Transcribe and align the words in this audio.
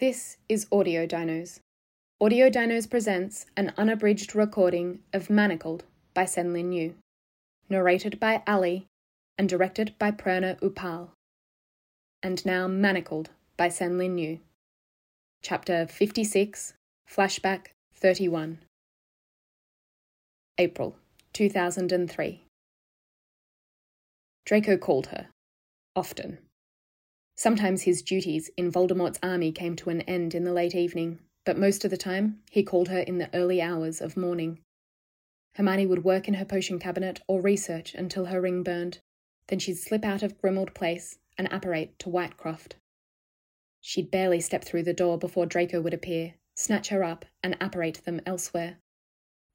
This 0.00 0.38
is 0.48 0.66
Audio 0.72 1.06
Dinos. 1.06 1.60
Audio 2.22 2.48
Dinos 2.48 2.88
presents 2.88 3.44
an 3.54 3.74
unabridged 3.76 4.34
recording 4.34 5.00
of 5.12 5.28
Manacled 5.28 5.82
by 6.14 6.24
Senlinyu, 6.24 6.94
narrated 7.68 8.18
by 8.18 8.42
Ali 8.46 8.86
and 9.36 9.46
directed 9.46 9.94
by 9.98 10.10
Prerna 10.10 10.58
Upal. 10.60 11.10
And 12.22 12.42
now 12.46 12.66
Manacled 12.66 13.26
by 13.58 13.68
Senlinyu. 13.68 14.40
Chapter 15.42 15.86
56, 15.86 16.72
Flashback 17.06 17.66
31. 17.94 18.60
April 20.56 20.96
2003. 21.34 22.42
Draco 24.46 24.78
called 24.78 25.08
her. 25.08 25.28
Often. 25.94 26.38
Sometimes 27.40 27.84
his 27.84 28.02
duties 28.02 28.50
in 28.58 28.70
Voldemort's 28.70 29.18
army 29.22 29.50
came 29.50 29.74
to 29.76 29.88
an 29.88 30.02
end 30.02 30.34
in 30.34 30.44
the 30.44 30.52
late 30.52 30.74
evening, 30.74 31.20
but 31.46 31.56
most 31.56 31.86
of 31.86 31.90
the 31.90 31.96
time 31.96 32.42
he 32.50 32.62
called 32.62 32.88
her 32.88 32.98
in 32.98 33.16
the 33.16 33.34
early 33.34 33.62
hours 33.62 34.02
of 34.02 34.14
morning. 34.14 34.60
Hermione 35.54 35.86
would 35.86 36.04
work 36.04 36.28
in 36.28 36.34
her 36.34 36.44
potion 36.44 36.78
cabinet 36.78 37.22
or 37.26 37.40
research 37.40 37.94
until 37.94 38.26
her 38.26 38.42
ring 38.42 38.62
burned. 38.62 38.98
Then 39.46 39.58
she'd 39.58 39.78
slip 39.78 40.04
out 40.04 40.22
of 40.22 40.36
Grimmauld 40.36 40.74
Place 40.74 41.18
and 41.38 41.48
apparate 41.50 41.98
to 42.00 42.10
Whitecroft. 42.10 42.74
She'd 43.80 44.10
barely 44.10 44.42
step 44.42 44.62
through 44.62 44.82
the 44.82 44.92
door 44.92 45.16
before 45.16 45.46
Draco 45.46 45.80
would 45.80 45.94
appear, 45.94 46.34
snatch 46.54 46.88
her 46.88 47.02
up, 47.02 47.24
and 47.42 47.56
apparate 47.58 48.04
them 48.04 48.20
elsewhere. 48.26 48.80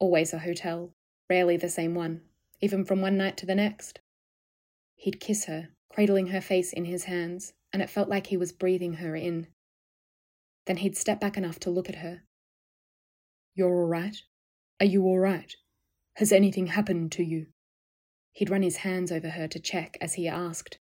Always 0.00 0.32
a 0.32 0.40
hotel, 0.40 0.90
rarely 1.30 1.56
the 1.56 1.68
same 1.68 1.94
one, 1.94 2.22
even 2.60 2.84
from 2.84 3.00
one 3.00 3.16
night 3.16 3.36
to 3.36 3.46
the 3.46 3.54
next. 3.54 4.00
He'd 4.96 5.20
kiss 5.20 5.44
her, 5.44 5.68
cradling 5.88 6.26
her 6.26 6.40
face 6.40 6.72
in 6.72 6.86
his 6.86 7.04
hands, 7.04 7.52
and 7.76 7.82
it 7.82 7.90
felt 7.90 8.08
like 8.08 8.28
he 8.28 8.38
was 8.38 8.52
breathing 8.52 8.94
her 8.94 9.14
in. 9.14 9.48
Then 10.64 10.78
he'd 10.78 10.96
step 10.96 11.20
back 11.20 11.36
enough 11.36 11.58
to 11.58 11.70
look 11.70 11.90
at 11.90 11.96
her. 11.96 12.22
You're 13.54 13.68
all 13.68 13.86
right? 13.86 14.16
Are 14.80 14.86
you 14.86 15.02
all 15.02 15.18
right? 15.18 15.54
Has 16.14 16.32
anything 16.32 16.68
happened 16.68 17.12
to 17.12 17.22
you? 17.22 17.48
He'd 18.32 18.48
run 18.48 18.62
his 18.62 18.76
hands 18.78 19.12
over 19.12 19.28
her 19.28 19.46
to 19.46 19.60
check 19.60 19.98
as 20.00 20.14
he 20.14 20.26
asked. 20.26 20.78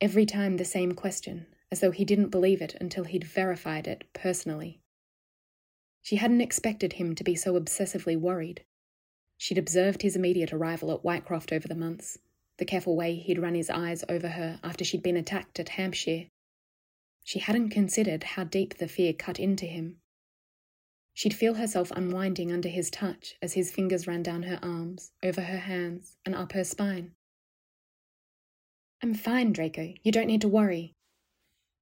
Every 0.00 0.24
time 0.24 0.56
the 0.56 0.64
same 0.64 0.92
question, 0.92 1.48
as 1.70 1.80
though 1.80 1.90
he 1.90 2.06
didn't 2.06 2.30
believe 2.30 2.62
it 2.62 2.74
until 2.80 3.04
he'd 3.04 3.24
verified 3.24 3.86
it 3.86 4.04
personally. 4.14 4.80
She 6.00 6.16
hadn't 6.16 6.40
expected 6.40 6.94
him 6.94 7.14
to 7.14 7.24
be 7.24 7.34
so 7.34 7.60
obsessively 7.60 8.18
worried. 8.18 8.64
She'd 9.36 9.58
observed 9.58 10.00
his 10.00 10.16
immediate 10.16 10.50
arrival 10.50 10.90
at 10.92 11.02
Whitecroft 11.02 11.52
over 11.52 11.68
the 11.68 11.74
months, 11.74 12.16
the 12.58 12.64
careful 12.64 12.96
way 12.96 13.16
he'd 13.16 13.38
run 13.38 13.54
his 13.54 13.70
eyes 13.70 14.04
over 14.08 14.28
her 14.28 14.60
after 14.62 14.84
she'd 14.84 15.02
been 15.02 15.16
attacked 15.16 15.58
at 15.58 15.70
Hampshire. 15.70 16.26
She 17.24 17.38
hadn't 17.38 17.70
considered 17.70 18.22
how 18.22 18.44
deep 18.44 18.78
the 18.78 18.88
fear 18.88 19.12
cut 19.12 19.40
into 19.40 19.66
him. 19.66 19.96
She'd 21.14 21.34
feel 21.34 21.54
herself 21.54 21.90
unwinding 21.92 22.52
under 22.52 22.68
his 22.68 22.90
touch 22.90 23.36
as 23.40 23.52
his 23.54 23.70
fingers 23.70 24.06
ran 24.06 24.22
down 24.22 24.42
her 24.42 24.58
arms, 24.62 25.12
over 25.22 25.42
her 25.42 25.58
hands, 25.58 26.16
and 26.26 26.34
up 26.34 26.52
her 26.52 26.64
spine. 26.64 27.12
I'm 29.02 29.14
fine, 29.14 29.52
Draco. 29.52 29.94
You 30.02 30.12
don't 30.12 30.26
need 30.26 30.40
to 30.40 30.48
worry. 30.48 30.92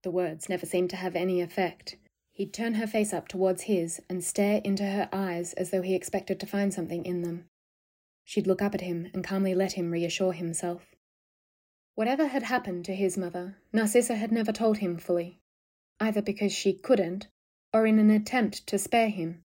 The 0.03 0.11
words 0.11 0.49
never 0.49 0.67
seemed 0.67 0.91
to 0.91 0.97
have 0.97 1.17
any 1.17 1.41
effect. 1.41 1.97
He'd 2.33 2.53
turn 2.53 2.75
her 2.75 2.87
face 2.87 3.13
up 3.13 3.29
towards 3.29 3.63
his 3.63 4.03
and 4.09 4.25
stare 4.25 4.61
into 4.65 4.85
her 4.85 5.09
eyes 5.13 5.53
as 5.55 5.71
though 5.71 5.83
he 5.83 5.95
expected 5.95 6.41
to 6.41 6.47
find 6.47 6.73
something 6.75 7.05
in 7.05 7.23
them. 7.23 7.45
She'd 8.25 8.47
look 8.47 8.63
up 8.63 8.75
at 8.75 8.81
him 8.81 9.09
and 9.13 9.25
calmly 9.25 9.55
let 9.55 9.73
him 9.73 9.91
reassure 9.91 10.33
himself. 10.33 10.95
Whatever 11.95 12.29
had 12.29 12.45
happened 12.45 12.85
to 12.87 12.95
his 12.95 13.19
mother, 13.19 13.59
Narcissa 13.73 14.17
had 14.17 14.33
never 14.33 14.53
told 14.53 14.79
him 14.79 14.97
fully, 14.97 15.41
either 16.01 16.23
because 16.23 16.53
she 16.53 16.73
couldn't 16.73 17.29
or 17.73 17.87
in 17.87 17.99
an 17.99 18.11
attempt 18.11 18.67
to 18.67 18.79
spare 18.79 19.11
him. 19.11 19.43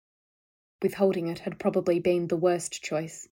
Withholding 0.81 1.27
it 1.27 1.39
had 1.39 1.59
probably 1.59 1.99
been 1.99 2.27
the 2.27 2.37
worst 2.37 2.83
choice. 2.83 3.29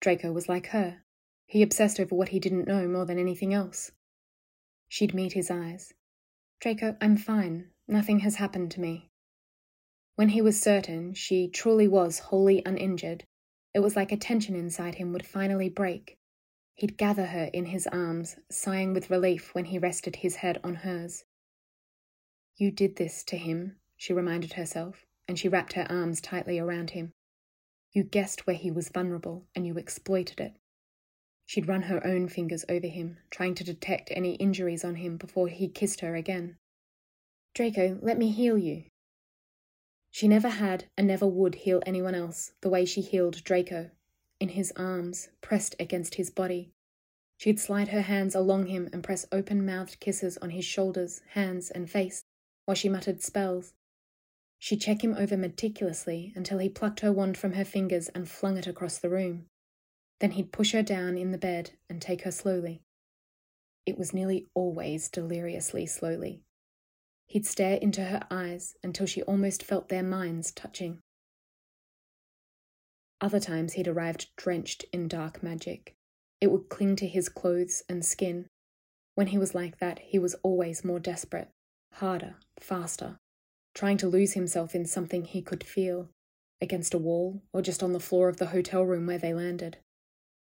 Draco 0.00 0.32
was 0.32 0.48
like 0.48 0.66
her. 0.66 1.02
He 1.46 1.62
obsessed 1.62 1.98
over 1.98 2.14
what 2.14 2.28
he 2.30 2.40
didn't 2.40 2.68
know 2.68 2.86
more 2.86 3.04
than 3.04 3.18
anything 3.18 3.52
else. 3.52 3.92
She'd 4.88 5.14
meet 5.14 5.32
his 5.32 5.50
eyes. 5.50 5.92
Draco, 6.60 6.96
I'm 7.00 7.16
fine. 7.16 7.70
Nothing 7.88 8.20
has 8.20 8.36
happened 8.36 8.70
to 8.72 8.80
me. 8.80 9.10
When 10.14 10.28
he 10.30 10.42
was 10.42 10.60
certain 10.60 11.14
she 11.14 11.48
truly 11.48 11.88
was 11.88 12.18
wholly 12.18 12.62
uninjured, 12.64 13.24
it 13.74 13.80
was 13.80 13.96
like 13.96 14.12
a 14.12 14.16
tension 14.16 14.54
inside 14.54 14.96
him 14.96 15.12
would 15.12 15.26
finally 15.26 15.68
break. 15.68 16.18
He'd 16.74 16.96
gather 16.96 17.26
her 17.26 17.50
in 17.52 17.66
his 17.66 17.86
arms, 17.86 18.36
sighing 18.50 18.92
with 18.92 19.10
relief 19.10 19.54
when 19.54 19.66
he 19.66 19.78
rested 19.78 20.16
his 20.16 20.36
head 20.36 20.58
on 20.62 20.76
hers. 20.76 21.24
You 22.56 22.70
did 22.70 22.96
this 22.96 23.22
to 23.24 23.36
him, 23.36 23.76
she 23.96 24.12
reminded 24.12 24.54
herself, 24.54 25.06
and 25.26 25.38
she 25.38 25.48
wrapped 25.48 25.74
her 25.74 25.86
arms 25.90 26.20
tightly 26.20 26.58
around 26.58 26.90
him. 26.90 27.12
You 27.92 28.04
guessed 28.04 28.46
where 28.46 28.56
he 28.56 28.70
was 28.70 28.88
vulnerable, 28.88 29.46
and 29.54 29.66
you 29.66 29.76
exploited 29.76 30.40
it. 30.40 30.56
She'd 31.46 31.68
run 31.68 31.82
her 31.82 32.06
own 32.06 32.28
fingers 32.28 32.64
over 32.68 32.86
him, 32.86 33.18
trying 33.30 33.54
to 33.56 33.64
detect 33.64 34.10
any 34.12 34.34
injuries 34.36 34.84
on 34.84 34.96
him 34.96 35.16
before 35.16 35.48
he 35.48 35.68
kissed 35.68 36.00
her 36.00 36.14
again. 36.14 36.56
Draco, 37.54 37.98
let 38.00 38.16
me 38.16 38.30
heal 38.30 38.56
you, 38.56 38.84
she 40.12 40.28
never 40.28 40.50
had 40.50 40.84
and 40.96 41.08
never 41.08 41.26
would 41.26 41.54
heal 41.54 41.82
anyone 41.86 42.14
else 42.14 42.52
the 42.60 42.68
way 42.68 42.84
she 42.84 43.00
healed 43.00 43.42
Draco, 43.42 43.90
in 44.38 44.50
his 44.50 44.70
arms, 44.76 45.30
pressed 45.40 45.74
against 45.80 46.16
his 46.16 46.30
body. 46.30 46.70
She'd 47.38 47.58
slide 47.58 47.88
her 47.88 48.02
hands 48.02 48.34
along 48.34 48.66
him 48.66 48.90
and 48.92 49.02
press 49.02 49.26
open 49.32 49.64
mouthed 49.64 49.98
kisses 50.00 50.36
on 50.38 50.50
his 50.50 50.66
shoulders, 50.66 51.22
hands, 51.30 51.70
and 51.70 51.90
face 51.90 52.24
while 52.66 52.74
she 52.74 52.90
muttered 52.90 53.22
spells. 53.22 53.72
She'd 54.58 54.82
check 54.82 55.02
him 55.02 55.14
over 55.14 55.36
meticulously 55.36 56.32
until 56.36 56.58
he 56.58 56.68
plucked 56.68 57.00
her 57.00 57.10
wand 57.10 57.38
from 57.38 57.54
her 57.54 57.64
fingers 57.64 58.08
and 58.10 58.28
flung 58.28 58.58
it 58.58 58.66
across 58.66 58.98
the 58.98 59.10
room. 59.10 59.46
Then 60.20 60.32
he'd 60.32 60.52
push 60.52 60.72
her 60.72 60.82
down 60.82 61.16
in 61.16 61.32
the 61.32 61.38
bed 61.38 61.70
and 61.88 62.00
take 62.00 62.22
her 62.22 62.30
slowly. 62.30 62.82
It 63.86 63.98
was 63.98 64.12
nearly 64.12 64.46
always 64.54 65.08
deliriously 65.08 65.86
slowly. 65.86 66.42
He'd 67.32 67.46
stare 67.46 67.78
into 67.78 68.04
her 68.04 68.20
eyes 68.30 68.76
until 68.82 69.06
she 69.06 69.22
almost 69.22 69.62
felt 69.62 69.88
their 69.88 70.02
minds 70.02 70.52
touching. 70.52 70.98
Other 73.22 73.40
times 73.40 73.72
he'd 73.72 73.88
arrived 73.88 74.28
drenched 74.36 74.84
in 74.92 75.08
dark 75.08 75.42
magic. 75.42 75.94
It 76.42 76.52
would 76.52 76.68
cling 76.68 76.94
to 76.96 77.06
his 77.06 77.30
clothes 77.30 77.84
and 77.88 78.04
skin. 78.04 78.48
When 79.14 79.28
he 79.28 79.38
was 79.38 79.54
like 79.54 79.78
that, 79.78 80.00
he 80.00 80.18
was 80.18 80.34
always 80.42 80.84
more 80.84 81.00
desperate, 81.00 81.48
harder, 81.94 82.34
faster, 82.60 83.16
trying 83.74 83.96
to 83.96 84.08
lose 84.08 84.34
himself 84.34 84.74
in 84.74 84.84
something 84.84 85.24
he 85.24 85.40
could 85.40 85.64
feel, 85.64 86.10
against 86.60 86.92
a 86.92 86.98
wall 86.98 87.40
or 87.50 87.62
just 87.62 87.82
on 87.82 87.94
the 87.94 87.98
floor 87.98 88.28
of 88.28 88.36
the 88.36 88.48
hotel 88.48 88.82
room 88.82 89.06
where 89.06 89.16
they 89.16 89.32
landed. 89.32 89.78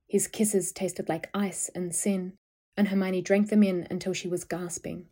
His 0.08 0.28
kisses 0.28 0.72
tasted 0.72 1.10
like 1.10 1.32
ice 1.34 1.72
and 1.74 1.96
sin, 1.96 2.34
and 2.78 2.90
Hermione 2.90 3.24
drank 3.24 3.50
them 3.50 3.64
in 3.64 3.88
until 3.90 4.14
she 4.14 4.28
was 4.28 4.44
gasping. 4.44 5.08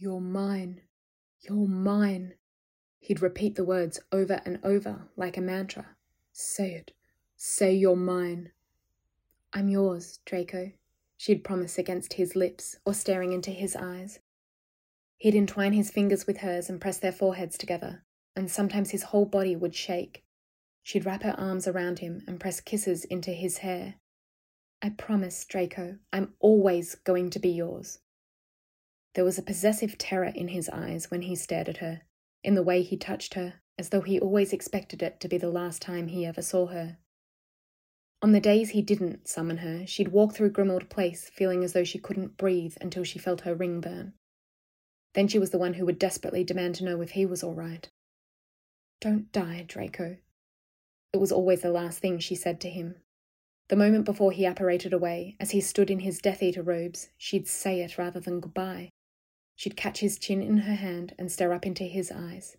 You're 0.00 0.20
mine. 0.20 0.82
You're 1.40 1.66
mine. 1.66 2.34
He'd 3.00 3.20
repeat 3.20 3.56
the 3.56 3.64
words 3.64 3.98
over 4.12 4.40
and 4.44 4.60
over 4.62 5.08
like 5.16 5.36
a 5.36 5.40
mantra. 5.40 5.96
Say 6.32 6.70
it. 6.70 6.92
Say 7.36 7.74
you're 7.74 7.96
mine. 7.96 8.52
I'm 9.52 9.68
yours, 9.68 10.20
Draco, 10.24 10.70
she'd 11.16 11.42
promise 11.42 11.78
against 11.78 12.12
his 12.12 12.36
lips 12.36 12.76
or 12.84 12.94
staring 12.94 13.32
into 13.32 13.50
his 13.50 13.74
eyes. 13.74 14.20
He'd 15.16 15.34
entwine 15.34 15.72
his 15.72 15.90
fingers 15.90 16.28
with 16.28 16.38
hers 16.38 16.70
and 16.70 16.80
press 16.80 16.98
their 16.98 17.10
foreheads 17.10 17.58
together, 17.58 18.04
and 18.36 18.48
sometimes 18.48 18.90
his 18.90 19.04
whole 19.04 19.26
body 19.26 19.56
would 19.56 19.74
shake. 19.74 20.22
She'd 20.84 21.06
wrap 21.06 21.24
her 21.24 21.34
arms 21.36 21.66
around 21.66 21.98
him 21.98 22.22
and 22.28 22.38
press 22.38 22.60
kisses 22.60 23.04
into 23.04 23.32
his 23.32 23.58
hair. 23.58 23.96
I 24.80 24.90
promise, 24.90 25.44
Draco, 25.44 25.98
I'm 26.12 26.34
always 26.38 26.94
going 26.94 27.30
to 27.30 27.40
be 27.40 27.50
yours. 27.50 27.98
There 29.18 29.24
was 29.24 29.36
a 29.36 29.42
possessive 29.42 29.98
terror 29.98 30.30
in 30.32 30.46
his 30.46 30.68
eyes 30.68 31.10
when 31.10 31.22
he 31.22 31.34
stared 31.34 31.68
at 31.68 31.78
her, 31.78 32.02
in 32.44 32.54
the 32.54 32.62
way 32.62 32.82
he 32.82 32.96
touched 32.96 33.34
her, 33.34 33.54
as 33.76 33.88
though 33.88 34.02
he 34.02 34.20
always 34.20 34.52
expected 34.52 35.02
it 35.02 35.18
to 35.18 35.26
be 35.26 35.36
the 35.36 35.50
last 35.50 35.82
time 35.82 36.06
he 36.06 36.24
ever 36.24 36.40
saw 36.40 36.66
her. 36.66 36.98
On 38.22 38.30
the 38.30 38.38
days 38.38 38.70
he 38.70 38.80
didn't 38.80 39.26
summon 39.26 39.56
her, 39.56 39.84
she'd 39.88 40.12
walk 40.12 40.34
through 40.34 40.52
Grimmauld 40.52 40.88
Place 40.88 41.28
feeling 41.30 41.64
as 41.64 41.72
though 41.72 41.82
she 41.82 41.98
couldn't 41.98 42.36
breathe 42.36 42.76
until 42.80 43.02
she 43.02 43.18
felt 43.18 43.40
her 43.40 43.56
ring 43.56 43.80
burn. 43.80 44.12
Then 45.14 45.26
she 45.26 45.40
was 45.40 45.50
the 45.50 45.58
one 45.58 45.74
who 45.74 45.84
would 45.84 45.98
desperately 45.98 46.44
demand 46.44 46.76
to 46.76 46.84
know 46.84 47.00
if 47.00 47.10
he 47.10 47.26
was 47.26 47.42
all 47.42 47.54
right. 47.54 47.88
Don't 49.00 49.32
die, 49.32 49.64
Draco. 49.66 50.18
It 51.12 51.18
was 51.18 51.32
always 51.32 51.62
the 51.62 51.72
last 51.72 51.98
thing 51.98 52.20
she 52.20 52.36
said 52.36 52.60
to 52.60 52.70
him. 52.70 52.94
The 53.66 53.74
moment 53.74 54.04
before 54.04 54.30
he 54.30 54.46
apparated 54.46 54.92
away, 54.92 55.34
as 55.40 55.50
he 55.50 55.60
stood 55.60 55.90
in 55.90 55.98
his 55.98 56.20
Death 56.20 56.40
Eater 56.40 56.62
robes, 56.62 57.08
she'd 57.18 57.48
say 57.48 57.80
it 57.80 57.98
rather 57.98 58.20
than 58.20 58.38
goodbye. 58.38 58.90
She'd 59.58 59.76
catch 59.76 59.98
his 59.98 60.20
chin 60.20 60.40
in 60.40 60.58
her 60.58 60.76
hand 60.76 61.16
and 61.18 61.32
stare 61.32 61.52
up 61.52 61.66
into 61.66 61.82
his 61.82 62.12
eyes. 62.12 62.56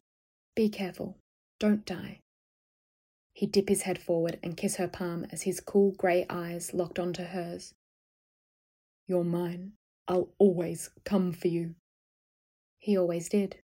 Be 0.53 0.67
careful. 0.67 1.15
Don't 1.57 1.85
die. 1.85 2.19
He'd 3.31 3.53
dip 3.53 3.69
his 3.69 3.83
head 3.83 3.97
forward 3.97 4.37
and 4.43 4.57
kiss 4.57 4.75
her 4.75 4.89
palm 4.89 5.25
as 5.31 5.43
his 5.43 5.61
cool 5.61 5.93
grey 5.93 6.25
eyes 6.29 6.73
locked 6.73 6.99
onto 6.99 7.23
hers. 7.23 7.73
You're 9.07 9.23
mine. 9.23 9.71
I'll 10.09 10.33
always 10.39 10.89
come 11.05 11.31
for 11.31 11.47
you. 11.47 11.75
He 12.79 12.97
always 12.97 13.29
did. 13.29 13.61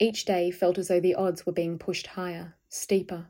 Each 0.00 0.24
day 0.24 0.50
felt 0.50 0.76
as 0.76 0.88
though 0.88 0.98
the 0.98 1.14
odds 1.14 1.46
were 1.46 1.52
being 1.52 1.78
pushed 1.78 2.08
higher, 2.08 2.56
steeper. 2.68 3.28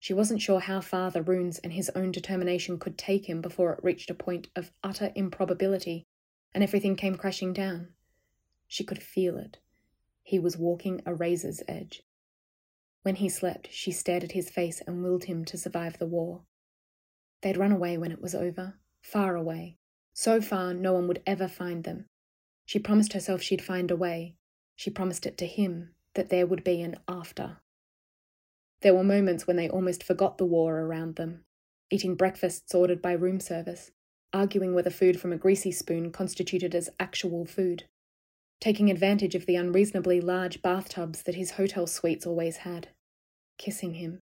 She 0.00 0.14
wasn't 0.14 0.40
sure 0.40 0.60
how 0.60 0.80
far 0.80 1.10
the 1.10 1.22
runes 1.22 1.58
and 1.58 1.74
his 1.74 1.90
own 1.90 2.10
determination 2.10 2.78
could 2.78 2.96
take 2.96 3.28
him 3.28 3.42
before 3.42 3.74
it 3.74 3.84
reached 3.84 4.08
a 4.08 4.14
point 4.14 4.48
of 4.56 4.72
utter 4.82 5.12
improbability 5.14 6.06
and 6.54 6.64
everything 6.64 6.96
came 6.96 7.16
crashing 7.16 7.52
down. 7.52 7.88
She 8.68 8.84
could 8.84 9.02
feel 9.02 9.38
it. 9.38 9.58
He 10.22 10.38
was 10.38 10.58
walking 10.58 11.00
a 11.04 11.14
razor's 11.14 11.62
edge. 11.66 12.02
When 13.02 13.16
he 13.16 13.28
slept, 13.28 13.72
she 13.72 13.90
stared 13.90 14.22
at 14.22 14.32
his 14.32 14.50
face 14.50 14.82
and 14.86 15.02
willed 15.02 15.24
him 15.24 15.44
to 15.46 15.56
survive 15.56 15.98
the 15.98 16.06
war. 16.06 16.42
They'd 17.40 17.56
run 17.56 17.72
away 17.72 17.96
when 17.96 18.12
it 18.12 18.20
was 18.20 18.34
over, 18.34 18.78
far 19.00 19.36
away, 19.36 19.78
so 20.12 20.40
far 20.40 20.74
no 20.74 20.92
one 20.92 21.08
would 21.08 21.22
ever 21.26 21.48
find 21.48 21.84
them. 21.84 22.04
She 22.66 22.78
promised 22.78 23.14
herself 23.14 23.40
she'd 23.40 23.62
find 23.62 23.90
a 23.90 23.96
way. 23.96 24.34
She 24.76 24.90
promised 24.90 25.24
it 25.24 25.38
to 25.38 25.46
him, 25.46 25.94
that 26.14 26.28
there 26.28 26.46
would 26.46 26.62
be 26.62 26.82
an 26.82 26.96
after. 27.08 27.58
There 28.82 28.94
were 28.94 29.04
moments 29.04 29.46
when 29.46 29.56
they 29.56 29.68
almost 29.68 30.02
forgot 30.04 30.36
the 30.36 30.44
war 30.44 30.80
around 30.80 31.16
them, 31.16 31.44
eating 31.90 32.14
breakfasts 32.16 32.74
ordered 32.74 33.00
by 33.00 33.12
room 33.12 33.40
service, 33.40 33.92
arguing 34.32 34.74
whether 34.74 34.90
food 34.90 35.18
from 35.18 35.32
a 35.32 35.38
greasy 35.38 35.72
spoon 35.72 36.12
constituted 36.12 36.74
as 36.74 36.90
actual 37.00 37.46
food, 37.46 37.84
taking 38.60 38.90
advantage 38.90 39.34
of 39.34 39.46
the 39.46 39.56
unreasonably 39.56 40.20
large 40.20 40.62
bathtubs 40.62 41.22
that 41.22 41.34
his 41.36 41.52
hotel 41.52 41.86
suites 41.86 42.26
always 42.26 42.58
had, 42.58 42.88
kissing 43.56 43.94
him. 43.94 44.20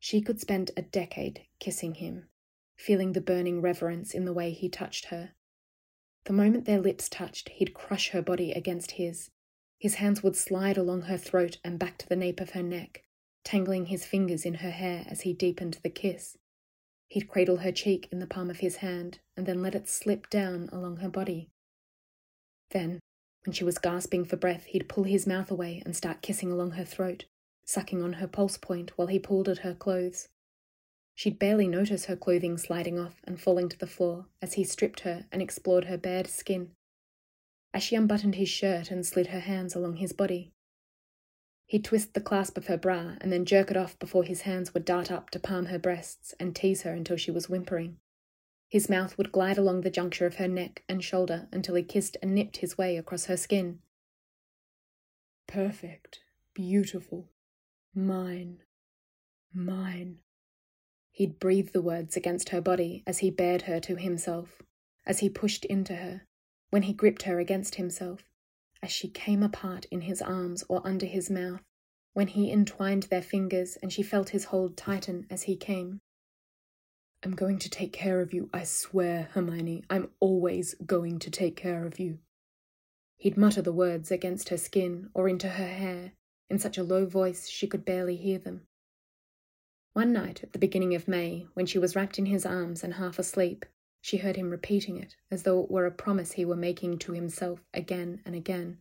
She 0.00 0.20
could 0.20 0.40
spend 0.40 0.70
a 0.76 0.82
decade 0.82 1.46
kissing 1.60 1.94
him, 1.94 2.28
feeling 2.76 3.12
the 3.12 3.20
burning 3.20 3.60
reverence 3.60 4.14
in 4.14 4.24
the 4.24 4.32
way 4.32 4.50
he 4.50 4.68
touched 4.68 5.06
her. 5.06 5.32
The 6.24 6.32
moment 6.32 6.64
their 6.64 6.80
lips 6.80 7.08
touched, 7.08 7.48
he'd 7.50 7.74
crush 7.74 8.10
her 8.10 8.22
body 8.22 8.52
against 8.52 8.92
his. 8.92 9.30
His 9.78 9.96
hands 9.96 10.22
would 10.22 10.36
slide 10.36 10.76
along 10.76 11.02
her 11.02 11.16
throat 11.16 11.58
and 11.64 11.78
back 11.78 11.98
to 11.98 12.08
the 12.08 12.16
nape 12.16 12.40
of 12.40 12.50
her 12.50 12.62
neck, 12.62 13.04
tangling 13.44 13.86
his 13.86 14.04
fingers 14.04 14.44
in 14.44 14.54
her 14.54 14.70
hair 14.70 15.04
as 15.08 15.22
he 15.22 15.32
deepened 15.32 15.78
the 15.82 15.90
kiss. 15.90 16.36
He'd 17.08 17.28
cradle 17.28 17.58
her 17.58 17.72
cheek 17.72 18.08
in 18.12 18.18
the 18.18 18.26
palm 18.26 18.50
of 18.50 18.58
his 18.58 18.76
hand 18.76 19.20
and 19.36 19.46
then 19.46 19.62
let 19.62 19.74
it 19.74 19.88
slip 19.88 20.28
down 20.28 20.68
along 20.70 20.98
her 20.98 21.08
body. 21.08 21.48
Then, 22.70 23.00
when 23.44 23.52
she 23.52 23.64
was 23.64 23.78
gasping 23.78 24.24
for 24.24 24.36
breath, 24.36 24.64
he'd 24.66 24.88
pull 24.88 25.04
his 25.04 25.26
mouth 25.26 25.50
away 25.50 25.82
and 25.84 25.96
start 25.96 26.22
kissing 26.22 26.52
along 26.52 26.72
her 26.72 26.84
throat, 26.84 27.24
sucking 27.64 28.02
on 28.02 28.14
her 28.14 28.28
pulse 28.28 28.56
point 28.56 28.92
while 28.96 29.08
he 29.08 29.18
pulled 29.18 29.48
at 29.48 29.58
her 29.58 29.74
clothes. 29.74 30.28
She'd 31.14 31.38
barely 31.38 31.66
notice 31.66 32.04
her 32.04 32.16
clothing 32.16 32.58
sliding 32.58 32.98
off 32.98 33.20
and 33.24 33.40
falling 33.40 33.68
to 33.68 33.78
the 33.78 33.86
floor 33.86 34.26
as 34.40 34.54
he 34.54 34.64
stripped 34.64 35.00
her 35.00 35.26
and 35.32 35.42
explored 35.42 35.84
her 35.84 35.98
bared 35.98 36.26
skin. 36.26 36.72
As 37.74 37.82
she 37.82 37.96
unbuttoned 37.96 38.36
his 38.36 38.48
shirt 38.48 38.90
and 38.90 39.04
slid 39.04 39.28
her 39.28 39.40
hands 39.40 39.74
along 39.74 39.96
his 39.96 40.12
body, 40.12 40.52
He'd 41.68 41.84
twist 41.84 42.14
the 42.14 42.22
clasp 42.22 42.56
of 42.56 42.68
her 42.68 42.78
bra 42.78 43.16
and 43.20 43.30
then 43.30 43.44
jerk 43.44 43.70
it 43.70 43.76
off 43.76 43.98
before 43.98 44.24
his 44.24 44.42
hands 44.42 44.72
would 44.72 44.86
dart 44.86 45.10
up 45.10 45.28
to 45.30 45.38
palm 45.38 45.66
her 45.66 45.78
breasts 45.78 46.34
and 46.40 46.56
tease 46.56 46.82
her 46.82 46.92
until 46.92 47.18
she 47.18 47.30
was 47.30 47.50
whimpering. 47.50 47.98
His 48.68 48.90
mouth 48.90 49.16
would 49.16 49.32
glide 49.32 49.56
along 49.56 49.80
the 49.80 49.90
juncture 49.90 50.26
of 50.26 50.36
her 50.36 50.48
neck 50.48 50.84
and 50.88 51.02
shoulder 51.02 51.48
until 51.50 51.74
he 51.74 51.82
kissed 51.82 52.18
and 52.20 52.34
nipped 52.34 52.58
his 52.58 52.76
way 52.76 52.96
across 52.96 53.24
her 53.24 53.36
skin. 53.36 53.80
Perfect. 55.46 56.20
Beautiful. 56.52 57.30
Mine. 57.94 58.62
Mine. 59.54 60.18
He'd 61.12 61.38
breathe 61.38 61.70
the 61.72 61.82
words 61.82 62.16
against 62.16 62.50
her 62.50 62.60
body 62.60 63.02
as 63.06 63.20
he 63.20 63.30
bared 63.30 63.62
her 63.62 63.80
to 63.80 63.96
himself, 63.96 64.60
as 65.06 65.20
he 65.20 65.30
pushed 65.30 65.64
into 65.64 65.96
her, 65.96 66.26
when 66.70 66.82
he 66.82 66.92
gripped 66.92 67.22
her 67.22 67.40
against 67.40 67.76
himself, 67.76 68.24
as 68.82 68.92
she 68.92 69.08
came 69.08 69.42
apart 69.42 69.86
in 69.86 70.02
his 70.02 70.20
arms 70.20 70.62
or 70.68 70.86
under 70.86 71.06
his 71.06 71.30
mouth, 71.30 71.62
when 72.12 72.28
he 72.28 72.52
entwined 72.52 73.04
their 73.04 73.22
fingers 73.22 73.76
and 73.82 73.92
she 73.92 74.02
felt 74.02 74.28
his 74.28 74.44
hold 74.44 74.76
tighten 74.76 75.26
as 75.30 75.44
he 75.44 75.56
came. 75.56 76.00
I'm 77.24 77.34
going 77.34 77.58
to 77.58 77.70
take 77.70 77.92
care 77.92 78.20
of 78.20 78.32
you, 78.32 78.48
I 78.52 78.62
swear, 78.64 79.28
Hermione. 79.32 79.84
I'm 79.90 80.10
always 80.20 80.74
going 80.86 81.18
to 81.20 81.30
take 81.30 81.56
care 81.56 81.84
of 81.84 81.98
you. 81.98 82.18
He'd 83.16 83.36
mutter 83.36 83.60
the 83.60 83.72
words 83.72 84.12
against 84.12 84.50
her 84.50 84.56
skin 84.56 85.10
or 85.14 85.28
into 85.28 85.48
her 85.48 85.68
hair 85.68 86.12
in 86.48 86.58
such 86.58 86.78
a 86.78 86.84
low 86.84 87.06
voice 87.06 87.48
she 87.48 87.66
could 87.66 87.84
barely 87.84 88.16
hear 88.16 88.38
them. 88.38 88.62
One 89.94 90.12
night 90.12 90.44
at 90.44 90.52
the 90.52 90.60
beginning 90.60 90.94
of 90.94 91.08
May, 91.08 91.48
when 91.54 91.66
she 91.66 91.78
was 91.78 91.96
wrapped 91.96 92.20
in 92.20 92.26
his 92.26 92.46
arms 92.46 92.84
and 92.84 92.94
half 92.94 93.18
asleep, 93.18 93.66
she 94.00 94.18
heard 94.18 94.36
him 94.36 94.50
repeating 94.50 94.96
it, 94.96 95.16
as 95.28 95.42
though 95.42 95.60
it 95.64 95.70
were 95.70 95.86
a 95.86 95.90
promise 95.90 96.32
he 96.32 96.44
were 96.44 96.54
making 96.54 96.98
to 96.98 97.12
himself 97.12 97.64
again 97.74 98.22
and 98.24 98.36
again, 98.36 98.78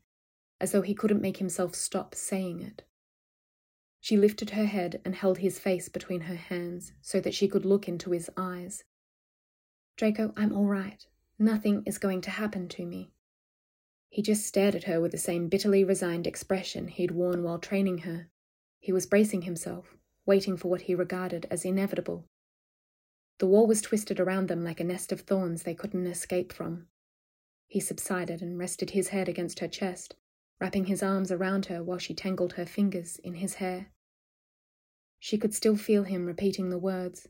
as 0.62 0.72
though 0.72 0.84
he 0.84 0.94
couldn't 0.94 1.22
make 1.22 1.38
himself 1.38 1.74
stop 1.74 2.14
saying 2.14 2.62
it. 2.62 2.84
She 4.00 4.18
lifted 4.18 4.52
her 4.52 4.66
head 4.66 5.02
and 5.04 5.16
held 5.16 5.40
his 5.40 5.60
face 5.60 5.90
between 5.90 6.22
her 6.22 6.36
hands 6.36 6.94
so 7.02 7.20
that 7.20 7.34
she 7.34 7.48
could 7.48 7.66
look 7.66 7.88
into 7.88 8.12
his 8.12 8.30
eyes. 8.38 8.84
Draco, 9.98 10.34
I'm 10.38 10.54
all 10.54 10.68
right. 10.68 11.06
Nothing 11.40 11.84
is 11.86 11.98
going 11.98 12.22
to 12.22 12.30
happen 12.30 12.68
to 12.70 12.86
me. 12.86 13.12
He 14.10 14.22
just 14.22 14.46
stared 14.46 14.76
at 14.76 14.86
her 14.86 15.02
with 15.02 15.12
the 15.12 15.18
same 15.18 15.50
bitterly 15.50 15.84
resigned 15.84 16.26
expression 16.28 16.88
he'd 16.88 17.12
worn 17.12 17.44
while 17.44 17.60
training 17.60 18.00
her. 18.00 18.30
He 18.80 18.92
was 18.92 19.06
bracing 19.06 19.42
himself, 19.42 19.98
waiting 20.26 20.56
for 20.56 20.70
what 20.70 20.82
he 20.82 20.96
regarded 20.96 21.46
as 21.52 21.66
inevitable. 21.66 22.26
The 23.40 23.48
wall 23.48 23.68
was 23.68 23.82
twisted 23.82 24.20
around 24.20 24.48
them 24.48 24.64
like 24.64 24.80
a 24.80 24.84
nest 24.84 25.12
of 25.12 25.22
thorns 25.22 25.64
they 25.64 25.76
couldn't 25.76 26.08
escape 26.08 26.54
from. 26.54 26.88
He 27.68 27.80
subsided 27.80 28.42
and 28.42 28.58
rested 28.58 28.92
his 28.92 29.10
head 29.10 29.28
against 29.28 29.60
her 29.60 29.68
chest, 29.68 30.16
wrapping 30.60 30.86
his 30.86 31.04
arms 31.04 31.32
around 31.32 31.68
her 31.68 31.84
while 31.84 31.98
she 31.98 32.14
tangled 32.14 32.54
her 32.54 32.66
fingers 32.66 33.20
in 33.24 33.36
his 33.36 33.56
hair. 33.56 33.88
She 35.20 35.38
could 35.38 35.54
still 35.54 35.76
feel 35.76 36.04
him 36.04 36.26
repeating 36.26 36.70
the 36.70 36.78
words. 36.78 37.28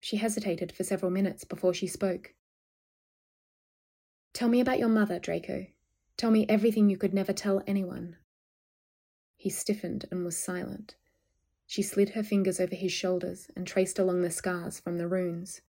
She 0.00 0.16
hesitated 0.16 0.72
for 0.72 0.84
several 0.84 1.10
minutes 1.10 1.44
before 1.44 1.74
she 1.74 1.86
spoke. 1.86 2.34
Tell 4.32 4.48
me 4.48 4.60
about 4.60 4.78
your 4.78 4.88
mother, 4.88 5.18
Draco. 5.18 5.66
Tell 6.16 6.30
me 6.30 6.46
everything 6.48 6.88
you 6.88 6.96
could 6.96 7.14
never 7.14 7.32
tell 7.32 7.62
anyone. 7.66 8.16
He 9.36 9.50
stiffened 9.50 10.06
and 10.10 10.24
was 10.24 10.36
silent. 10.36 10.96
She 11.66 11.82
slid 11.82 12.10
her 12.10 12.22
fingers 12.22 12.60
over 12.60 12.74
his 12.74 12.92
shoulders 12.92 13.50
and 13.56 13.66
traced 13.66 13.98
along 13.98 14.22
the 14.22 14.30
scars 14.30 14.78
from 14.78 14.98
the 14.98 15.08
runes. 15.08 15.62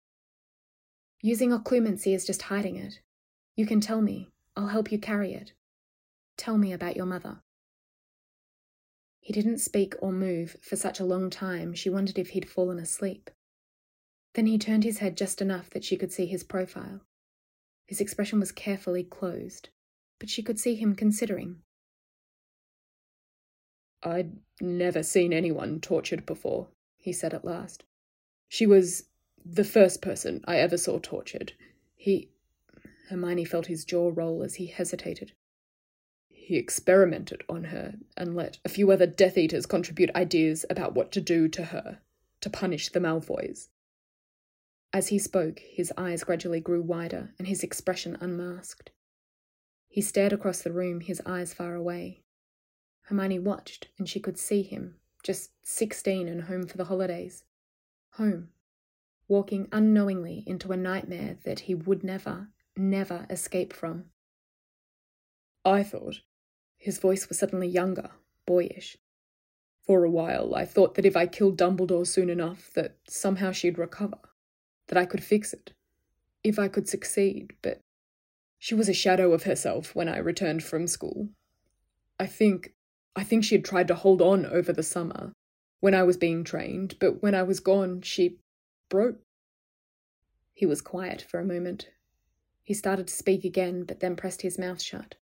Using 1.21 1.51
occlumency 1.51 2.15
is 2.15 2.25
just 2.25 2.43
hiding 2.43 2.75
it. 2.75 3.01
You 3.55 3.65
can 3.65 3.79
tell 3.79 4.01
me. 4.01 4.29
I'll 4.55 4.67
help 4.67 4.91
you 4.91 4.99
carry 4.99 5.33
it. 5.33 5.53
Tell 6.41 6.57
me 6.57 6.73
about 6.73 6.95
your 6.95 7.05
mother. 7.05 7.43
He 9.19 9.31
didn't 9.31 9.59
speak 9.59 9.93
or 10.01 10.11
move 10.11 10.57
for 10.59 10.75
such 10.75 10.99
a 10.99 11.05
long 11.05 11.29
time 11.29 11.75
she 11.75 11.87
wondered 11.87 12.17
if 12.17 12.29
he'd 12.29 12.49
fallen 12.49 12.79
asleep. 12.79 13.29
Then 14.33 14.47
he 14.47 14.57
turned 14.57 14.83
his 14.83 14.97
head 14.97 15.15
just 15.15 15.39
enough 15.39 15.69
that 15.69 15.83
she 15.83 15.97
could 15.97 16.11
see 16.11 16.25
his 16.25 16.43
profile. 16.43 17.01
His 17.85 18.01
expression 18.01 18.39
was 18.39 18.51
carefully 18.51 19.03
closed, 19.03 19.69
but 20.17 20.31
she 20.31 20.41
could 20.41 20.59
see 20.59 20.73
him 20.73 20.95
considering. 20.95 21.61
I'd 24.01 24.31
never 24.59 25.03
seen 25.03 25.33
anyone 25.33 25.79
tortured 25.79 26.25
before, 26.25 26.69
he 26.97 27.13
said 27.13 27.35
at 27.35 27.45
last. 27.45 27.83
She 28.49 28.65
was 28.65 29.03
the 29.45 29.63
first 29.63 30.01
person 30.01 30.43
I 30.47 30.57
ever 30.57 30.79
saw 30.79 30.97
tortured. 30.97 31.53
He. 31.93 32.31
Hermione 33.09 33.45
felt 33.45 33.67
his 33.67 33.85
jaw 33.85 34.11
roll 34.11 34.41
as 34.41 34.55
he 34.55 34.65
hesitated. 34.65 35.33
He 36.43 36.57
experimented 36.57 37.43
on 37.47 37.65
her 37.65 37.95
and 38.17 38.35
let 38.35 38.57
a 38.65 38.69
few 38.69 38.91
other 38.91 39.07
Death 39.07 39.37
Eaters 39.37 39.65
contribute 39.65 40.13
ideas 40.15 40.65
about 40.69 40.93
what 40.93 41.11
to 41.13 41.21
do 41.21 41.47
to 41.47 41.65
her, 41.65 41.99
to 42.41 42.49
punish 42.49 42.89
the 42.89 42.99
Malfoys. 42.99 43.69
As 44.91 45.07
he 45.07 45.19
spoke, 45.19 45.59
his 45.59 45.93
eyes 45.97 46.23
gradually 46.23 46.59
grew 46.59 46.81
wider 46.81 47.33
and 47.39 47.47
his 47.47 47.63
expression 47.63 48.17
unmasked. 48.19 48.91
He 49.87 50.01
stared 50.01 50.33
across 50.33 50.61
the 50.61 50.73
room, 50.73 50.99
his 50.99 51.21
eyes 51.25 51.53
far 51.53 51.75
away, 51.75 52.23
Hermione 53.03 53.39
watched, 53.39 53.89
and 53.97 54.07
she 54.07 54.19
could 54.19 54.37
see 54.37 54.63
him, 54.63 54.95
just 55.23 55.51
sixteen 55.63 56.27
and 56.27 56.43
home 56.43 56.65
for 56.65 56.77
the 56.77 56.85
holidays. 56.85 57.43
Home. 58.11 58.49
Walking 59.27 59.67
unknowingly 59.71 60.43
into 60.47 60.71
a 60.71 60.77
nightmare 60.77 61.37
that 61.43 61.61
he 61.61 61.75
would 61.75 62.03
never, 62.03 62.49
never 62.77 63.25
escape 63.29 63.73
from. 63.73 64.05
I 65.65 65.83
thought. 65.83 66.21
His 66.81 66.97
voice 66.97 67.29
was 67.29 67.37
suddenly 67.37 67.67
younger, 67.67 68.09
boyish. 68.47 68.97
For 69.85 70.03
a 70.03 70.09
while, 70.09 70.55
I 70.55 70.65
thought 70.65 70.95
that 70.95 71.05
if 71.05 71.15
I 71.15 71.27
killed 71.27 71.55
Dumbledore 71.55 72.07
soon 72.07 72.27
enough, 72.27 72.73
that 72.73 72.97
somehow 73.07 73.51
she'd 73.51 73.77
recover, 73.77 74.17
that 74.87 74.97
I 74.97 75.05
could 75.05 75.23
fix 75.23 75.53
it, 75.53 75.73
if 76.43 76.57
I 76.57 76.67
could 76.67 76.89
succeed, 76.89 77.53
but 77.61 77.81
she 78.57 78.73
was 78.73 78.89
a 78.89 78.93
shadow 78.93 79.31
of 79.31 79.43
herself 79.43 79.93
when 79.93 80.09
I 80.09 80.17
returned 80.17 80.63
from 80.63 80.87
school. 80.87 81.29
I 82.19 82.25
think 82.25 82.73
I 83.15 83.23
think 83.23 83.43
she 83.43 83.55
had 83.55 83.65
tried 83.65 83.87
to 83.89 83.95
hold 83.95 84.19
on 84.19 84.47
over 84.47 84.73
the 84.73 84.81
summer 84.81 85.33
when 85.81 85.93
I 85.93 86.01
was 86.01 86.17
being 86.17 86.43
trained, 86.43 86.95
but 86.99 87.21
when 87.21 87.35
I 87.35 87.43
was 87.43 87.59
gone, 87.59 88.01
she 88.01 88.39
broke. 88.89 89.19
He 90.55 90.65
was 90.65 90.81
quiet 90.81 91.21
for 91.21 91.39
a 91.39 91.45
moment. 91.45 91.89
He 92.63 92.73
started 92.73 93.07
to 93.07 93.13
speak 93.13 93.43
again, 93.43 93.83
but 93.83 93.99
then 93.99 94.15
pressed 94.15 94.41
his 94.41 94.57
mouth 94.57 94.81
shut. 94.81 95.13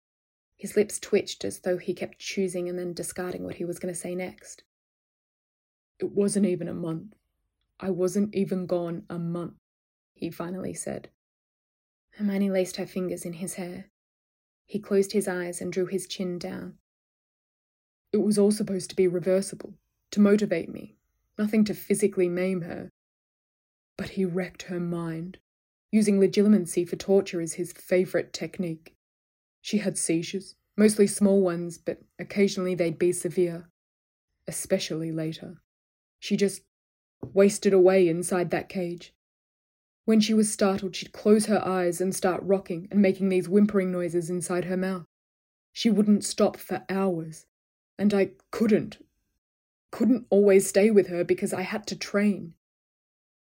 His 0.59 0.77
lips 0.77 0.99
twitched 0.99 1.45
as 1.45 1.61
though 1.61 1.79
he 1.79 1.95
kept 1.95 2.19
choosing 2.19 2.69
and 2.69 2.77
then 2.77 2.93
discarding 2.93 3.45
what 3.45 3.55
he 3.55 3.65
was 3.65 3.79
going 3.79 3.95
to 3.95 3.99
say 3.99 4.17
next. 4.17 4.65
It 6.01 6.13
wasn't 6.13 6.47
even 6.47 6.69
a 6.69 6.75
month. 6.75 7.15
I 7.79 7.91
wasn't 7.91 8.35
even 8.35 8.67
gone 8.67 9.05
a 9.09 9.21
month, 9.21 9.55
he 10.15 10.31
finally 10.31 10.75
said. 10.75 11.11
Hermione 12.11 12.51
laced 12.51 12.77
her 12.77 12.87
fingers 12.87 13.25
in 13.25 13.35
his 13.35 13.55
hair. 13.55 13.89
He 14.67 14.81
closed 14.81 15.13
his 15.13 15.29
eyes 15.29 15.61
and 15.61 15.73
drew 15.73 15.87
his 15.87 16.09
chin 16.09 16.41
down. 16.41 16.75
It 18.13 18.19
was 18.19 18.37
all 18.37 18.51
supposed 18.51 18.91
to 18.91 18.97
be 18.97 19.07
reversible, 19.07 19.75
to 20.11 20.21
motivate 20.21 20.69
me, 20.69 20.97
nothing 21.39 21.65
to 21.67 21.75
physically 21.75 22.29
maim 22.29 22.63
her. 22.63 22.91
But 23.97 24.11
he 24.11 24.25
wrecked 24.25 24.63
her 24.63 24.81
mind. 24.81 25.39
Using 25.93 26.19
legilimency 26.19 26.87
for 26.87 26.97
torture 26.97 27.41
is 27.41 27.55
his 27.55 27.73
favourite 27.73 28.33
technique. 28.33 28.95
She 29.69 29.77
had 29.77 29.99
seizures, 29.99 30.55
mostly 30.79 31.07
small 31.07 31.43
ones, 31.43 31.77
but 31.77 32.01
occasionally 32.19 32.75
they'd 32.75 32.99
be 32.99 33.13
severe, 33.13 33.69
especially 34.47 35.13
later. 35.13 35.61
She 36.19 36.39
just 36.39 36.63
wasted 37.35 37.75
away 37.75 38.09
inside 38.09 38.51
that 38.51 38.71
cage. 38.71 39.13
When 40.07 40.21
she 40.21 40.33
was 40.33 40.51
startled, 40.51 40.97
she'd 40.97 41.13
close 41.13 41.45
her 41.45 41.63
eyes 41.63 42.01
and 42.01 42.15
start 42.15 42.43
rocking 42.45 42.89
and 42.91 43.03
making 43.03 43.29
these 43.29 43.47
whimpering 43.47 43.93
noises 43.93 44.31
inside 44.31 44.65
her 44.65 44.77
mouth. 44.79 45.05
She 45.75 45.91
wouldn't 45.91 46.25
stop 46.25 46.57
for 46.57 46.87
hours, 46.89 47.45
and 47.99 48.15
I 48.15 48.31
couldn't, 48.51 49.05
couldn't 49.91 50.29
always 50.31 50.67
stay 50.67 50.91
with 50.91 51.09
her 51.09 51.25
because 51.25 51.53
I 51.53 51.61
had 51.61 51.87
to 51.89 51.95
train. 51.95 52.55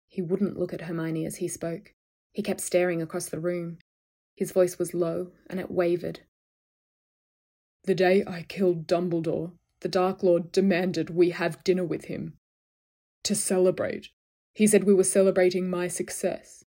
He 0.08 0.22
wouldn't 0.22 0.58
look 0.58 0.72
at 0.72 0.80
Hermione 0.80 1.26
as 1.26 1.36
he 1.36 1.48
spoke. 1.48 1.92
He 2.32 2.40
kept 2.40 2.62
staring 2.62 3.02
across 3.02 3.28
the 3.28 3.38
room. 3.38 3.80
His 4.36 4.52
voice 4.52 4.78
was 4.78 4.94
low, 4.94 5.32
and 5.48 5.58
it 5.58 5.70
wavered. 5.70 6.20
The 7.84 7.94
day 7.94 8.22
I 8.26 8.42
killed 8.42 8.86
Dumbledore, 8.86 9.52
the 9.80 9.88
Dark 9.88 10.22
Lord 10.22 10.52
demanded 10.52 11.10
we 11.10 11.30
have 11.30 11.64
dinner 11.64 11.84
with 11.84 12.04
him. 12.04 12.34
To 13.24 13.34
celebrate. 13.34 14.10
He 14.52 14.66
said 14.66 14.84
we 14.84 14.94
were 14.94 15.04
celebrating 15.04 15.68
my 15.68 15.88
success. 15.88 16.64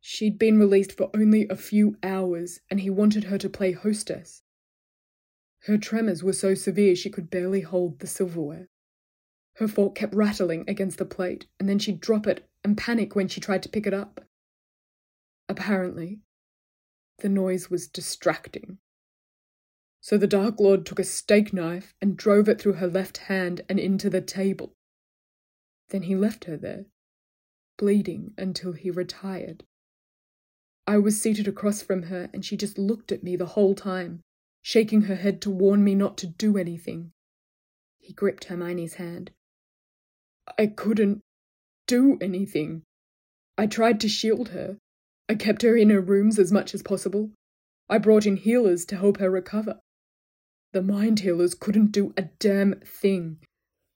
She'd 0.00 0.38
been 0.38 0.58
released 0.58 0.92
for 0.92 1.10
only 1.14 1.48
a 1.48 1.56
few 1.56 1.96
hours, 2.02 2.60
and 2.70 2.80
he 2.80 2.90
wanted 2.90 3.24
her 3.24 3.38
to 3.38 3.50
play 3.50 3.72
hostess. 3.72 4.42
Her 5.64 5.78
tremors 5.78 6.22
were 6.22 6.32
so 6.32 6.54
severe 6.54 6.94
she 6.94 7.10
could 7.10 7.28
barely 7.28 7.62
hold 7.62 7.98
the 7.98 8.06
silverware. 8.06 8.68
Her 9.54 9.66
fork 9.66 9.96
kept 9.96 10.14
rattling 10.14 10.64
against 10.68 10.98
the 10.98 11.04
plate, 11.04 11.46
and 11.58 11.68
then 11.68 11.80
she'd 11.80 12.00
drop 12.00 12.26
it 12.26 12.48
and 12.62 12.76
panic 12.76 13.16
when 13.16 13.26
she 13.26 13.40
tried 13.40 13.64
to 13.64 13.68
pick 13.68 13.86
it 13.86 13.94
up. 13.94 14.24
Apparently, 15.48 16.20
the 17.18 17.28
noise 17.28 17.70
was 17.70 17.88
distracting. 17.88 18.78
So 20.00 20.16
the 20.16 20.26
Dark 20.26 20.60
Lord 20.60 20.86
took 20.86 20.98
a 20.98 21.04
steak 21.04 21.52
knife 21.52 21.94
and 22.00 22.16
drove 22.16 22.48
it 22.48 22.60
through 22.60 22.74
her 22.74 22.86
left 22.86 23.18
hand 23.18 23.62
and 23.68 23.80
into 23.80 24.08
the 24.08 24.20
table. 24.20 24.74
Then 25.88 26.02
he 26.02 26.14
left 26.14 26.44
her 26.44 26.56
there, 26.56 26.86
bleeding 27.76 28.32
until 28.36 28.72
he 28.72 28.90
retired. 28.90 29.64
I 30.86 30.98
was 30.98 31.20
seated 31.20 31.48
across 31.48 31.82
from 31.82 32.04
her, 32.04 32.30
and 32.32 32.44
she 32.44 32.56
just 32.56 32.78
looked 32.78 33.10
at 33.10 33.24
me 33.24 33.34
the 33.34 33.46
whole 33.46 33.74
time, 33.74 34.22
shaking 34.62 35.02
her 35.02 35.16
head 35.16 35.40
to 35.42 35.50
warn 35.50 35.82
me 35.82 35.94
not 35.94 36.16
to 36.18 36.26
do 36.26 36.56
anything. 36.56 37.12
He 37.98 38.12
gripped 38.12 38.44
Hermione's 38.44 38.94
hand. 38.94 39.32
I 40.56 40.66
couldn't 40.68 41.22
do 41.88 42.18
anything. 42.20 42.82
I 43.58 43.66
tried 43.66 44.00
to 44.02 44.08
shield 44.08 44.50
her. 44.50 44.78
I 45.28 45.34
kept 45.34 45.62
her 45.62 45.76
in 45.76 45.90
her 45.90 46.00
rooms 46.00 46.38
as 46.38 46.52
much 46.52 46.74
as 46.74 46.82
possible. 46.82 47.30
I 47.88 47.98
brought 47.98 48.26
in 48.26 48.36
healers 48.36 48.84
to 48.86 48.96
help 48.96 49.18
her 49.18 49.30
recover. 49.30 49.80
The 50.72 50.82
mind 50.82 51.20
healers 51.20 51.54
couldn't 51.54 51.92
do 51.92 52.12
a 52.16 52.22
damn 52.38 52.80
thing. 52.80 53.38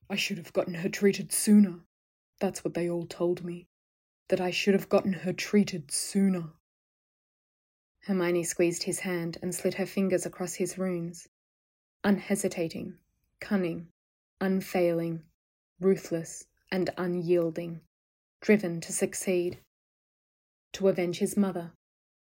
I 0.09 0.17
should 0.17 0.39
have 0.39 0.53
gotten 0.53 0.75
her 0.75 0.89
treated 0.89 1.33
sooner. 1.33 1.81
That's 2.41 2.65
what 2.65 2.75
they 2.75 2.89
all 2.89 3.07
told 3.07 3.45
me. 3.45 3.69
That 4.29 4.41
I 4.41 4.51
should 4.51 4.75
have 4.75 4.89
gotten 4.89 5.13
her 5.13 5.33
treated 5.33 5.91
sooner. 5.91 6.53
Hermione 8.05 8.45
squeezed 8.45 8.85
his 8.85 9.01
hand 9.01 9.39
and 9.43 9.55
slid 9.55 9.75
her 9.75 9.87
fingers 9.87 10.25
across 10.25 10.55
his 10.55 10.79
runes. 10.79 11.29
Unhesitating, 12.03 12.97
cunning, 13.41 13.89
unfailing, 14.41 15.23
ruthless, 15.81 16.47
and 16.73 16.91
unyielding, 16.97 17.83
driven 18.41 18.81
to 18.81 18.93
succeed. 18.93 19.61
To 20.75 20.89
avenge 20.89 21.19
his 21.19 21.37
mother, 21.37 21.73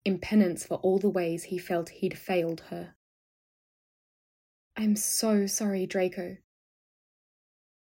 in 0.04 0.18
penance 0.18 0.64
for 0.64 0.76
all 0.78 0.98
the 0.98 1.08
ways 1.08 1.44
he 1.44 1.58
felt 1.58 1.90
he'd 1.90 2.18
failed 2.18 2.62
her. 2.70 2.94
I'm 4.76 4.96
so 4.96 5.46
sorry, 5.46 5.86
Draco. 5.86 6.38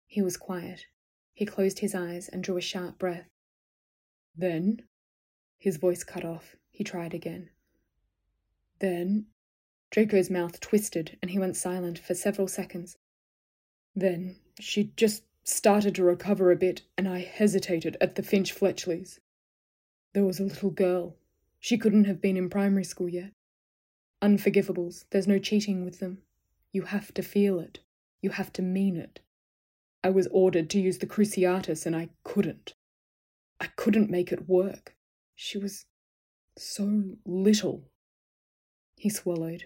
He 0.05 0.21
was 0.21 0.37
quiet. 0.37 0.85
He 1.33 1.45
closed 1.45 1.79
his 1.79 1.93
eyes 1.93 2.27
and 2.27 2.43
drew 2.43 2.57
a 2.57 2.61
sharp 2.61 2.97
breath. 2.97 3.29
Then, 4.35 4.81
his 5.57 5.77
voice 5.77 6.03
cut 6.03 6.25
off, 6.25 6.55
he 6.69 6.83
tried 6.83 7.13
again. 7.13 7.49
Then 8.79 9.27
Draco's 9.89 10.29
mouth 10.29 10.59
twisted 10.59 11.17
and 11.21 11.31
he 11.31 11.39
went 11.39 11.55
silent 11.55 11.97
for 11.99 12.13
several 12.13 12.47
seconds. 12.47 12.97
Then 13.95 14.37
she 14.59 14.91
just 14.95 15.23
started 15.43 15.95
to 15.95 16.03
recover 16.03 16.51
a 16.51 16.57
bit, 16.57 16.81
and 16.97 17.07
I 17.07 17.19
hesitated 17.19 17.95
at 18.01 18.15
the 18.15 18.23
Finch 18.23 18.53
Fletchleys. 18.53 19.19
There 20.13 20.25
was 20.25 20.39
a 20.39 20.43
little 20.43 20.71
girl. 20.71 21.15
She 21.59 21.77
couldn't 21.77 22.05
have 22.05 22.21
been 22.21 22.37
in 22.37 22.49
primary 22.49 22.83
school 22.83 23.09
yet. 23.09 23.31
Unforgivables, 24.21 25.05
there's 25.11 25.27
no 25.27 25.39
cheating 25.39 25.83
with 25.83 25.99
them. 25.99 26.19
You 26.71 26.83
have 26.83 27.13
to 27.13 27.21
feel 27.21 27.59
it. 27.59 27.79
You 28.21 28.31
have 28.31 28.51
to 28.53 28.61
mean 28.61 28.97
it. 28.97 29.19
I 30.03 30.09
was 30.09 30.27
ordered 30.31 30.69
to 30.71 30.79
use 30.79 30.99
the 30.99 31.05
Cruciatus, 31.05 31.85
and 31.85 31.95
I 31.95 32.09
couldn't. 32.23 32.73
I 33.59 33.67
couldn't 33.75 34.09
make 34.09 34.31
it 34.31 34.47
work. 34.47 34.95
She 35.35 35.57
was 35.57 35.85
so 36.55 37.17
little. 37.25 37.83
He 38.95 39.09
swallowed. 39.09 39.65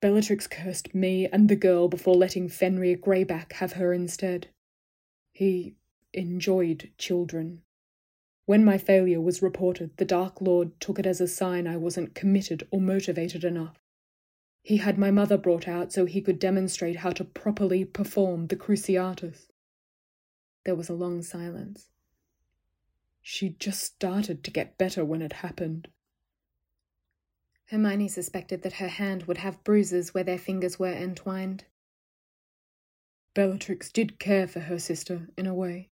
Bellatrix 0.00 0.46
cursed 0.46 0.94
me 0.94 1.26
and 1.26 1.48
the 1.48 1.56
girl 1.56 1.88
before 1.88 2.14
letting 2.14 2.48
Fenrir 2.48 2.96
Greyback 2.96 3.52
have 3.54 3.74
her 3.74 3.92
instead. 3.92 4.48
He 5.32 5.76
enjoyed 6.12 6.90
children. 6.98 7.62
When 8.46 8.64
my 8.64 8.78
failure 8.78 9.20
was 9.20 9.42
reported, 9.42 9.96
the 9.96 10.04
Dark 10.04 10.40
Lord 10.40 10.80
took 10.80 11.00
it 11.00 11.06
as 11.06 11.20
a 11.20 11.26
sign 11.26 11.66
I 11.66 11.76
wasn't 11.76 12.14
committed 12.14 12.66
or 12.70 12.80
motivated 12.80 13.42
enough. 13.42 13.76
He 14.62 14.78
had 14.78 14.98
my 14.98 15.10
mother 15.10 15.36
brought 15.36 15.66
out 15.68 15.92
so 15.92 16.06
he 16.06 16.20
could 16.20 16.38
demonstrate 16.38 16.96
how 16.96 17.10
to 17.10 17.24
properly 17.24 17.84
perform 17.84 18.46
the 18.46 18.56
Cruciatus. 18.56 19.48
There 20.64 20.76
was 20.76 20.88
a 20.88 20.94
long 20.94 21.22
silence. 21.22 21.88
She 23.20 23.50
just 23.50 23.82
started 23.82 24.44
to 24.44 24.52
get 24.52 24.78
better 24.78 25.04
when 25.04 25.22
it 25.22 25.34
happened. 25.34 25.88
Hermione 27.66 28.06
suspected 28.06 28.62
that 28.62 28.74
her 28.74 28.88
hand 28.88 29.24
would 29.24 29.38
have 29.38 29.64
bruises 29.64 30.14
where 30.14 30.22
their 30.22 30.38
fingers 30.38 30.78
were 30.78 30.92
entwined. 30.92 31.64
Bellatrix 33.34 33.90
did 33.90 34.20
care 34.20 34.46
for 34.46 34.60
her 34.60 34.78
sister, 34.78 35.28
in 35.36 35.46
a 35.46 35.54
way. 35.54 35.90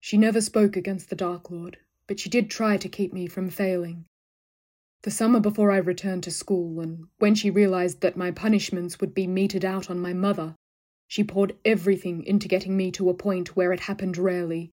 She 0.00 0.16
never 0.16 0.40
spoke 0.40 0.76
against 0.76 1.10
the 1.10 1.16
Dark 1.16 1.50
Lord, 1.50 1.78
but 2.06 2.20
she 2.20 2.30
did 2.30 2.50
try 2.50 2.76
to 2.76 2.88
keep 2.88 3.12
me 3.12 3.26
from 3.26 3.50
failing. 3.50 4.06
The 5.02 5.10
summer 5.10 5.40
before 5.40 5.70
I 5.70 5.76
returned 5.76 6.24
to 6.24 6.30
school, 6.30 6.80
and 6.80 7.06
when 7.18 7.34
she 7.34 7.50
realized 7.50 8.00
that 8.00 8.16
my 8.16 8.30
punishments 8.30 9.00
would 9.00 9.14
be 9.14 9.26
meted 9.26 9.64
out 9.64 9.88
on 9.90 10.00
my 10.00 10.12
mother, 10.12 10.56
she 11.06 11.22
poured 11.22 11.56
everything 11.64 12.24
into 12.24 12.48
getting 12.48 12.76
me 12.76 12.90
to 12.92 13.08
a 13.08 13.14
point 13.14 13.54
where 13.56 13.72
it 13.72 13.80
happened 13.80 14.18
rarely. 14.18 14.70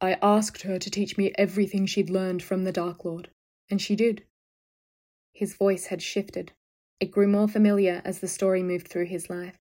I 0.00 0.18
asked 0.22 0.62
her 0.62 0.78
to 0.78 0.90
teach 0.90 1.18
me 1.18 1.32
everything 1.36 1.86
she'd 1.86 2.10
learned 2.10 2.42
from 2.42 2.64
the 2.64 2.72
Dark 2.72 3.04
Lord, 3.04 3.30
and 3.68 3.82
she 3.82 3.96
did. 3.96 4.24
His 5.32 5.54
voice 5.54 5.86
had 5.86 6.00
shifted. 6.00 6.52
It 7.00 7.10
grew 7.10 7.26
more 7.26 7.48
familiar 7.48 8.02
as 8.04 8.20
the 8.20 8.28
story 8.28 8.62
moved 8.62 8.88
through 8.88 9.06
his 9.06 9.28
life. 9.28 9.56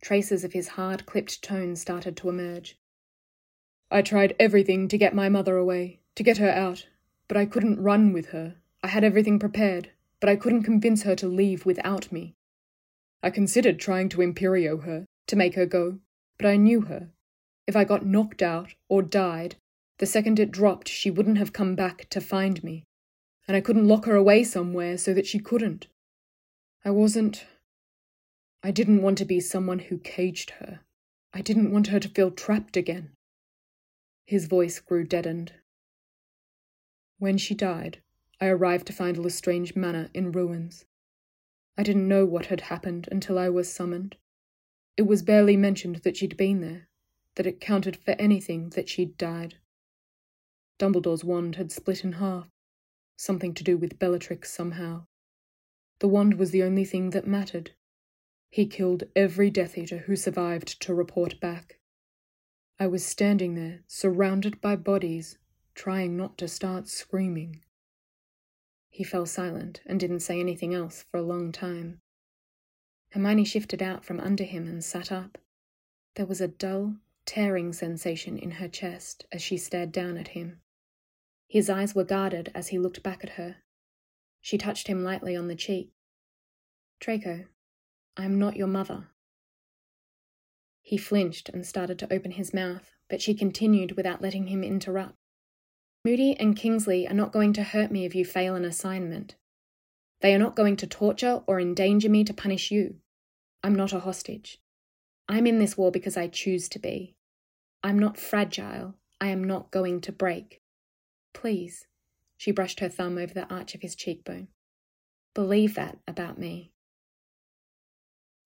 Traces 0.00 0.44
of 0.44 0.52
his 0.52 0.68
hard, 0.68 1.06
clipped 1.06 1.42
tone 1.42 1.76
started 1.76 2.16
to 2.18 2.28
emerge. 2.28 2.78
I 3.90 4.02
tried 4.02 4.34
everything 4.38 4.88
to 4.88 4.98
get 4.98 5.14
my 5.14 5.28
mother 5.28 5.56
away, 5.56 6.00
to 6.14 6.22
get 6.22 6.38
her 6.38 6.50
out, 6.50 6.86
but 7.28 7.36
I 7.36 7.46
couldn't 7.46 7.82
run 7.82 8.12
with 8.12 8.26
her. 8.26 8.56
I 8.82 8.88
had 8.88 9.04
everything 9.04 9.38
prepared, 9.38 9.90
but 10.20 10.28
I 10.28 10.36
couldn't 10.36 10.62
convince 10.62 11.02
her 11.02 11.16
to 11.16 11.28
leave 11.28 11.64
without 11.64 12.10
me. 12.10 12.34
I 13.22 13.30
considered 13.30 13.78
trying 13.78 14.08
to 14.10 14.22
Imperio 14.22 14.78
her, 14.78 15.06
to 15.26 15.36
make 15.36 15.54
her 15.54 15.66
go, 15.66 15.98
but 16.38 16.46
I 16.46 16.56
knew 16.56 16.82
her. 16.82 17.10
If 17.66 17.76
I 17.76 17.84
got 17.84 18.04
knocked 18.04 18.42
out 18.42 18.74
or 18.88 19.02
died, 19.02 19.56
the 19.98 20.06
second 20.06 20.38
it 20.38 20.50
dropped, 20.50 20.88
she 20.88 21.10
wouldn't 21.10 21.38
have 21.38 21.52
come 21.52 21.74
back 21.74 22.08
to 22.10 22.20
find 22.20 22.62
me 22.62 22.84
and 23.46 23.56
I 23.56 23.60
couldn't 23.60 23.88
lock 23.88 24.06
her 24.06 24.14
away 24.14 24.44
somewhere 24.44 24.96
so 24.96 25.12
that 25.14 25.26
she 25.26 25.38
couldn't. 25.38 25.86
I 26.84 26.90
wasn't. 26.90 27.46
I 28.62 28.70
didn't 28.70 29.02
want 29.02 29.18
to 29.18 29.24
be 29.24 29.40
someone 29.40 29.78
who 29.78 29.98
caged 29.98 30.50
her. 30.60 30.80
I 31.32 31.42
didn't 31.42 31.70
want 31.70 31.88
her 31.88 32.00
to 32.00 32.08
feel 32.08 32.30
trapped 32.30 32.76
again. 32.76 33.10
His 34.24 34.46
voice 34.46 34.80
grew 34.80 35.04
deadened. 35.04 35.52
When 37.18 37.36
she 37.38 37.54
died, 37.54 38.02
I 38.40 38.46
arrived 38.46 38.86
to 38.86 38.92
find 38.92 39.16
Lestrange 39.16 39.76
Manor 39.76 40.10
in 40.14 40.32
ruins. 40.32 40.84
I 41.76 41.82
didn't 41.82 42.08
know 42.08 42.24
what 42.24 42.46
had 42.46 42.62
happened 42.62 43.08
until 43.10 43.38
I 43.38 43.48
was 43.48 43.72
summoned. 43.72 44.16
It 44.96 45.02
was 45.02 45.22
barely 45.22 45.56
mentioned 45.56 45.96
that 45.96 46.16
she'd 46.16 46.36
been 46.36 46.60
there, 46.60 46.88
that 47.34 47.46
it 47.46 47.60
counted 47.60 47.96
for 47.96 48.12
anything 48.12 48.70
that 48.70 48.88
she'd 48.88 49.18
died. 49.18 49.56
Dumbledore's 50.78 51.24
wand 51.24 51.56
had 51.56 51.70
split 51.70 52.04
in 52.04 52.12
half, 52.12 52.48
something 53.16 53.54
to 53.54 53.64
do 53.64 53.76
with 53.76 53.98
Bellatrix 53.98 54.52
somehow. 54.52 55.06
The 56.00 56.08
wand 56.08 56.34
was 56.34 56.50
the 56.50 56.62
only 56.62 56.84
thing 56.84 57.10
that 57.10 57.26
mattered. 57.26 57.72
He 58.50 58.66
killed 58.66 59.04
every 59.14 59.50
Death 59.50 59.76
Eater 59.76 59.98
who 59.98 60.16
survived 60.16 60.80
to 60.82 60.94
report 60.94 61.40
back. 61.40 61.78
I 62.78 62.88
was 62.88 63.06
standing 63.06 63.54
there, 63.54 63.84
surrounded 63.86 64.60
by 64.60 64.74
bodies, 64.74 65.38
trying 65.74 66.16
not 66.16 66.36
to 66.38 66.48
start 66.48 66.88
screaming. 66.88 67.62
He 68.90 69.04
fell 69.04 69.26
silent 69.26 69.80
and 69.86 70.00
didn't 70.00 70.20
say 70.20 70.40
anything 70.40 70.74
else 70.74 71.04
for 71.10 71.18
a 71.18 71.22
long 71.22 71.52
time. 71.52 72.00
Hermione 73.10 73.44
shifted 73.44 73.80
out 73.80 74.04
from 74.04 74.18
under 74.18 74.42
him 74.42 74.66
and 74.66 74.82
sat 74.82 75.12
up. 75.12 75.38
There 76.16 76.26
was 76.26 76.40
a 76.40 76.48
dull, 76.48 76.96
tearing 77.26 77.72
sensation 77.72 78.36
in 78.36 78.52
her 78.52 78.68
chest 78.68 79.24
as 79.30 79.40
she 79.40 79.56
stared 79.56 79.92
down 79.92 80.16
at 80.16 80.28
him. 80.28 80.60
His 81.46 81.70
eyes 81.70 81.94
were 81.94 82.04
guarded 82.04 82.50
as 82.54 82.68
he 82.68 82.78
looked 82.78 83.04
back 83.04 83.22
at 83.22 83.30
her. 83.30 83.58
She 84.40 84.58
touched 84.58 84.88
him 84.88 85.04
lightly 85.04 85.36
on 85.36 85.46
the 85.46 85.54
cheek. 85.54 85.92
Draco, 86.98 87.46
I 88.16 88.24
am 88.24 88.38
not 88.38 88.56
your 88.56 88.66
mother. 88.66 89.08
He 90.84 90.98
flinched 90.98 91.48
and 91.48 91.66
started 91.66 91.98
to 91.98 92.12
open 92.12 92.32
his 92.32 92.52
mouth, 92.52 92.90
but 93.08 93.22
she 93.22 93.34
continued 93.34 93.96
without 93.96 94.20
letting 94.20 94.48
him 94.48 94.62
interrupt. 94.62 95.16
Moody 96.04 96.36
and 96.38 96.54
Kingsley 96.54 97.08
are 97.08 97.14
not 97.14 97.32
going 97.32 97.54
to 97.54 97.62
hurt 97.62 97.90
me 97.90 98.04
if 98.04 98.14
you 98.14 98.26
fail 98.26 98.54
an 98.54 98.66
assignment. 98.66 99.34
They 100.20 100.34
are 100.34 100.38
not 100.38 100.54
going 100.54 100.76
to 100.76 100.86
torture 100.86 101.42
or 101.46 101.58
endanger 101.58 102.10
me 102.10 102.22
to 102.24 102.34
punish 102.34 102.70
you. 102.70 102.96
I'm 103.62 103.74
not 103.74 103.94
a 103.94 104.00
hostage. 104.00 104.60
I'm 105.26 105.46
in 105.46 105.58
this 105.58 105.78
war 105.78 105.90
because 105.90 106.18
I 106.18 106.28
choose 106.28 106.68
to 106.68 106.78
be. 106.78 107.16
I'm 107.82 107.98
not 107.98 108.18
fragile. 108.18 108.94
I 109.22 109.28
am 109.28 109.42
not 109.42 109.70
going 109.70 110.02
to 110.02 110.12
break. 110.12 110.60
Please, 111.32 111.86
she 112.36 112.50
brushed 112.50 112.80
her 112.80 112.90
thumb 112.90 113.16
over 113.16 113.32
the 113.32 113.50
arch 113.52 113.74
of 113.74 113.80
his 113.80 113.94
cheekbone. 113.94 114.48
Believe 115.34 115.76
that 115.76 115.96
about 116.06 116.38
me. 116.38 116.72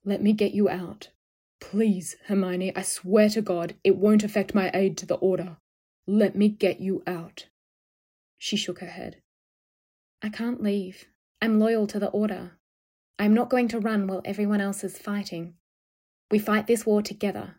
Let 0.04 0.22
me 0.22 0.32
get 0.32 0.52
you 0.52 0.68
out. 0.68 1.08
Please, 1.60 2.16
Hermione, 2.26 2.74
I 2.74 2.82
swear 2.82 3.28
to 3.30 3.42
God, 3.42 3.74
it 3.82 3.96
won't 3.96 4.24
affect 4.24 4.54
my 4.54 4.70
aid 4.72 4.96
to 4.98 5.06
the 5.06 5.16
Order. 5.16 5.56
Let 6.06 6.34
me 6.34 6.48
get 6.48 6.80
you 6.80 7.02
out. 7.06 7.46
She 8.38 8.56
shook 8.56 8.78
her 8.78 8.86
head. 8.86 9.16
I 10.22 10.28
can't 10.28 10.62
leave. 10.62 11.06
I'm 11.42 11.58
loyal 11.58 11.86
to 11.88 11.98
the 11.98 12.08
Order. 12.08 12.52
I'm 13.18 13.34
not 13.34 13.50
going 13.50 13.68
to 13.68 13.80
run 13.80 14.06
while 14.06 14.22
everyone 14.24 14.60
else 14.60 14.84
is 14.84 14.98
fighting. 14.98 15.54
We 16.30 16.38
fight 16.38 16.66
this 16.66 16.86
war 16.86 17.02
together. 17.02 17.56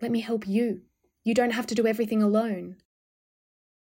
Let 0.00 0.10
me 0.10 0.20
help 0.20 0.46
you. 0.46 0.82
You 1.24 1.34
don't 1.34 1.52
have 1.52 1.66
to 1.68 1.74
do 1.74 1.86
everything 1.86 2.22
alone. 2.22 2.76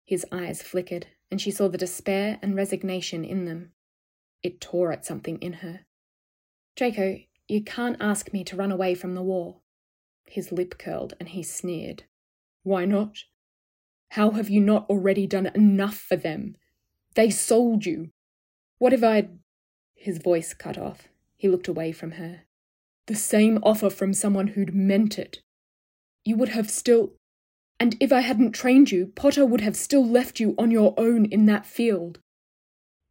His 0.05 0.27
eyes 0.31 0.61
flickered, 0.61 1.07
and 1.31 1.41
she 1.41 1.51
saw 1.51 1.69
the 1.69 1.79
despair 1.79 2.39
and 2.43 2.55
resignation 2.55 3.25
in 3.25 3.45
them. 3.45 3.73
It 4.43 4.61
tore 4.61 4.93
at 4.93 5.07
something 5.07 5.39
in 5.39 5.55
her. 5.55 5.81
Draco, 6.77 7.21
you 7.53 7.63
can't 7.63 7.99
ask 8.01 8.33
me 8.33 8.43
to 8.45 8.57
run 8.57 8.73
away 8.73 8.95
from 8.95 9.15
the 9.15 9.23
war. 9.23 9.57
His 10.25 10.53
lip 10.53 10.79
curled, 10.79 11.13
and 11.21 11.29
he 11.29 11.43
sneered. 11.43 12.05
Why 12.63 12.87
not? 12.87 13.25
How 14.13 14.31
have 14.31 14.49
you 14.49 14.61
not 14.61 14.89
already 14.89 15.27
done 15.27 15.51
enough 15.55 15.97
for 15.97 16.17
them? 16.17 16.57
They 17.15 17.29
sold 17.29 17.85
you. 17.85 18.11
What 18.79 18.95
if 18.95 19.05
I'd. 19.05 19.39
His 19.95 20.19
voice 20.19 20.55
cut 20.55 20.79
off. 20.79 21.09
He 21.37 21.49
looked 21.49 21.69
away 21.69 21.93
from 21.93 22.13
her. 22.13 22.45
The 23.07 23.15
same 23.15 23.59
offer 23.63 23.91
from 23.91 24.15
someone 24.15 24.49
who'd 24.49 24.75
meant 24.75 25.19
it. 25.19 25.41
You 26.25 26.37
would 26.37 26.51
have 26.51 26.71
still. 26.71 27.13
And 27.79 27.97
if 28.01 28.13
I 28.13 28.21
hadn't 28.21 28.53
trained 28.53 28.91
you, 28.91 29.13
Potter 29.15 29.45
would 29.45 29.61
have 29.61 29.77
still 29.77 30.07
left 30.07 30.41
you 30.41 30.55
on 30.57 30.71
your 30.71 30.95
own 30.97 31.27
in 31.27 31.47
that 31.47 31.67
field. 31.67 32.21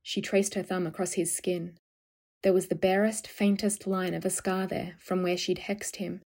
She 0.02 0.22
traced 0.22 0.56
her 0.56 0.64
thumb 0.64 0.88
across 0.88 1.14
his 1.14 1.36
skin. 1.36 1.78
There 2.44 2.54
was 2.54 2.68
the 2.68 2.76
barest, 2.76 3.28
faintest 3.28 3.86
line 3.86 4.14
of 4.14 4.26
a 4.26 4.30
scar 4.30 4.66
there 4.66 4.96
from 5.00 5.22
where 5.22 5.38
she'd 5.38 5.60
hexed 5.60 5.98
him. 5.98 6.22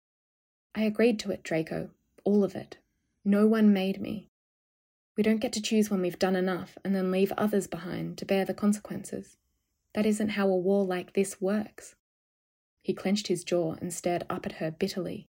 I 0.75 0.83
agreed 0.83 1.19
to 1.21 1.31
it, 1.31 1.43
Draco. 1.43 1.91
All 2.25 2.43
of 2.43 2.55
it. 2.55 2.79
No 3.25 3.47
one 3.47 3.73
made 3.73 4.01
me. 4.01 4.29
We 5.17 5.23
don't 5.23 5.41
get 5.41 5.53
to 5.53 5.63
choose 5.63 5.91
when 5.91 6.01
we've 6.01 6.19
done 6.19 6.37
enough 6.37 6.79
and 6.85 6.95
then 6.95 7.11
leave 7.11 7.33
others 7.37 7.67
behind 7.67 8.19
to 8.19 8.25
bear 8.25 8.45
the 8.45 8.55
consequences. 8.55 9.37
That 9.95 10.07
isn't 10.07 10.31
how 10.31 10.49
a 10.49 10.57
war 10.57 10.85
like 10.85 11.13
this 11.13 11.41
works. 11.41 11.95
He 12.83 12.95
clenched 12.95 13.27
his 13.27 13.45
jaw 13.45 13.75
and 13.81 13.93
stared 13.93 14.25
up 14.31 14.47
at 14.47 14.53
her 14.53 14.71
bitterly. 14.71 15.29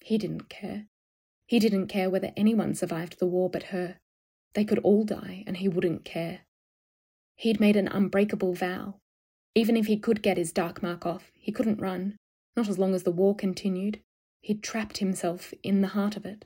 He 0.00 0.18
didn't 0.18 0.48
care. 0.48 0.86
He 1.46 1.58
didn't 1.58 1.86
care 1.86 2.10
whether 2.10 2.32
anyone 2.36 2.74
survived 2.74 3.18
the 3.18 3.26
war 3.26 3.48
but 3.48 3.64
her. 3.64 3.96
They 4.54 4.64
could 4.64 4.78
all 4.80 5.04
die, 5.04 5.44
and 5.46 5.56
he 5.58 5.68
wouldn't 5.68 6.04
care. 6.04 6.40
He'd 7.36 7.60
made 7.60 7.76
an 7.76 7.88
unbreakable 7.88 8.54
vow. 8.54 8.96
Even 9.56 9.74
if 9.74 9.86
he 9.86 9.96
could 9.96 10.20
get 10.20 10.36
his 10.36 10.52
dark 10.52 10.82
mark 10.82 11.06
off, 11.06 11.32
he 11.32 11.50
couldn't 11.50 11.80
run, 11.80 12.18
not 12.56 12.68
as 12.68 12.78
long 12.78 12.94
as 12.94 13.04
the 13.04 13.10
war 13.10 13.34
continued. 13.34 14.00
He'd 14.42 14.62
trapped 14.62 14.98
himself 14.98 15.54
in 15.62 15.80
the 15.80 15.88
heart 15.88 16.14
of 16.14 16.26
it. 16.26 16.44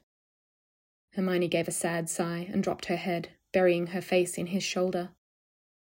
Hermione 1.14 1.48
gave 1.48 1.66
a 1.66 1.72
sad 1.72 2.08
sigh 2.08 2.48
and 2.52 2.62
dropped 2.62 2.84
her 2.86 2.94
head, 2.94 3.30
burying 3.52 3.88
her 3.88 4.00
face 4.00 4.38
in 4.38 4.46
his 4.46 4.62
shoulder. 4.62 5.10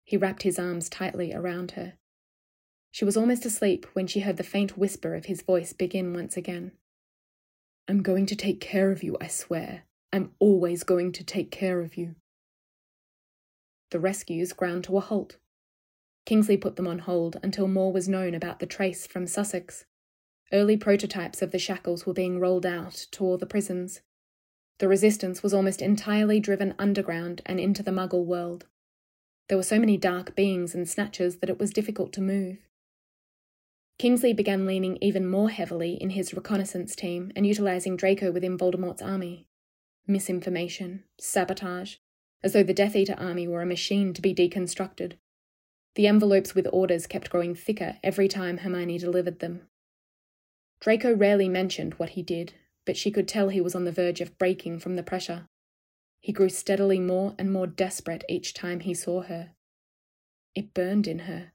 He 0.04 0.18
wrapped 0.18 0.44
his 0.44 0.60
arms 0.60 0.90
tightly 0.90 1.34
around 1.34 1.72
her. 1.72 1.94
She 2.92 3.06
was 3.06 3.16
almost 3.16 3.46
asleep 3.46 3.86
when 3.94 4.08
she 4.08 4.20
heard 4.20 4.36
the 4.36 4.44
faint 4.44 4.78
whisper 4.78 5.16
of 5.16 5.26
his 5.26 5.42
voice 5.42 5.72
begin 5.72 6.14
once 6.14 6.36
again. 6.36 6.74
I'm 7.88 8.04
going 8.04 8.26
to 8.26 8.36
take 8.36 8.60
care 8.60 8.92
of 8.92 9.04
you, 9.04 9.16
I 9.22 9.28
swear. 9.28 9.84
I'm 10.12 10.32
always 10.40 10.84
going 10.84 11.14
to 11.14 11.24
take 11.24 11.50
care 11.50 11.80
of 11.80 11.96
you. 11.96 12.16
The 13.92 14.02
rescues 14.02 14.52
ground 14.52 14.84
to 14.84 14.98
a 14.98 15.00
halt. 15.00 15.38
Kingsley 16.26 16.58
put 16.58 16.76
them 16.76 16.88
on 16.88 17.00
hold 17.00 17.38
until 17.44 17.68
more 17.68 17.92
was 17.92 18.10
known 18.10 18.34
about 18.34 18.60
the 18.60 18.66
trace 18.66 19.06
from 19.06 19.28
Sussex. 19.28 19.86
Early 20.52 20.78
prototypes 20.78 21.42
of 21.42 21.52
the 21.52 21.60
shackles 21.60 22.06
were 22.06 22.14
being 22.14 22.40
rolled 22.40 22.66
out 22.66 23.08
to 23.12 23.24
all 23.24 23.38
the 23.38 23.46
prisons, 23.46 24.02
the 24.78 24.88
resistance 24.90 25.42
was 25.42 25.54
almost 25.54 25.82
entirely 25.82 26.40
driven 26.40 26.76
underground 26.78 27.42
and 27.46 27.60
into 27.60 27.82
the 27.82 27.92
muggle 27.92 28.26
world. 28.26 28.66
There 29.48 29.58
were 29.58 29.64
so 29.64 29.80
many 29.80 29.96
dark 29.96 30.36
beings 30.36 30.76
and 30.76 30.90
snatchers 30.90 31.38
that 31.38 31.50
it 31.50 31.60
was 31.60 31.72
difficult 31.72 32.12
to 32.14 32.22
move. 32.22 32.58
Kingsley 33.98 34.34
began 34.34 34.66
leaning 34.66 34.98
even 35.00 35.26
more 35.26 35.50
heavily 35.50 35.94
in 35.94 36.10
his 36.10 36.34
reconnaissance 36.34 36.96
team 36.96 37.32
and 37.36 37.48
utilizing 37.48 37.96
Draco 37.96 38.32
within 38.32 38.58
Voldemort's 38.58 39.02
army. 39.02 39.48
Misinformation, 40.06 41.04
sabotage, 41.18 41.96
as 42.44 42.52
though 42.52 42.64
the 42.64 42.74
Death 42.74 42.96
Eater 42.96 43.16
army 43.18 43.48
were 43.48 43.62
a 43.62 43.66
machine 43.66 44.14
to 44.14 44.22
be 44.22 44.36
deconstructed. 44.36 45.14
The 45.96 46.08
envelopes 46.08 46.54
with 46.54 46.68
orders 46.72 47.08
kept 47.08 47.30
growing 47.30 47.56
thicker 47.56 47.98
every 48.04 48.28
time 48.28 48.60
Hermione 48.60 48.98
delivered 48.98 49.40
them. 49.40 49.68
Draco 50.80 51.16
rarely 51.16 51.50
mentioned 51.50 51.96
what 51.96 52.10
he 52.12 52.22
did 52.22 52.54
but 52.86 52.96
she 52.96 53.12
could 53.12 53.28
tell 53.28 53.50
he 53.50 53.62
was 53.62 53.76
on 53.76 53.84
the 53.84 53.92
verge 53.92 54.22
of 54.22 54.38
breaking 54.38 54.80
from 54.80 54.96
the 54.96 55.04
pressure. 55.04 55.48
He 56.22 56.32
grew 56.32 56.50
steadily 56.50 57.00
more 57.00 57.36
and 57.38 57.52
more 57.52 57.68
desperate 57.68 58.24
each 58.30 58.54
time 58.54 58.80
he 58.80 58.94
saw 58.94 59.24
her. 59.24 59.52
It 60.54 60.74
burned 60.74 61.08
in 61.08 61.20
her 61.20 61.52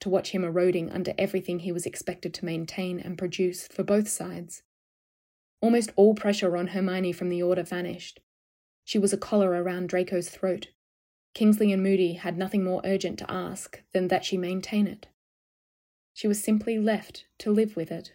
to 0.00 0.08
watch 0.08 0.30
him 0.30 0.44
eroding 0.44 0.90
under 0.90 1.12
everything 1.18 1.60
he 1.60 1.72
was 1.72 1.86
expected 1.86 2.32
to 2.34 2.44
maintain 2.44 3.00
and 3.00 3.18
produce 3.18 3.66
for 3.66 3.82
both 3.82 4.08
sides. 4.08 4.62
Almost 5.60 5.90
all 5.96 6.14
pressure 6.14 6.56
on 6.56 6.68
Hermione 6.68 7.12
from 7.12 7.28
the 7.28 7.42
Order 7.42 7.64
vanished. 7.64 8.20
She 8.84 8.98
was 8.98 9.12
a 9.12 9.18
collar 9.18 9.50
around 9.50 9.88
Draco's 9.88 10.28
throat. 10.28 10.68
Kingsley 11.34 11.72
and 11.72 11.82
Moody 11.82 12.14
had 12.14 12.36
nothing 12.36 12.64
more 12.64 12.82
urgent 12.84 13.18
to 13.20 13.30
ask 13.30 13.82
than 13.92 14.08
that 14.08 14.24
she 14.24 14.36
maintain 14.36 14.86
it. 14.86 15.06
She 16.14 16.26
was 16.26 16.42
simply 16.42 16.78
left 16.78 17.26
to 17.38 17.52
live 17.52 17.76
with 17.76 17.92
it. 17.92 18.12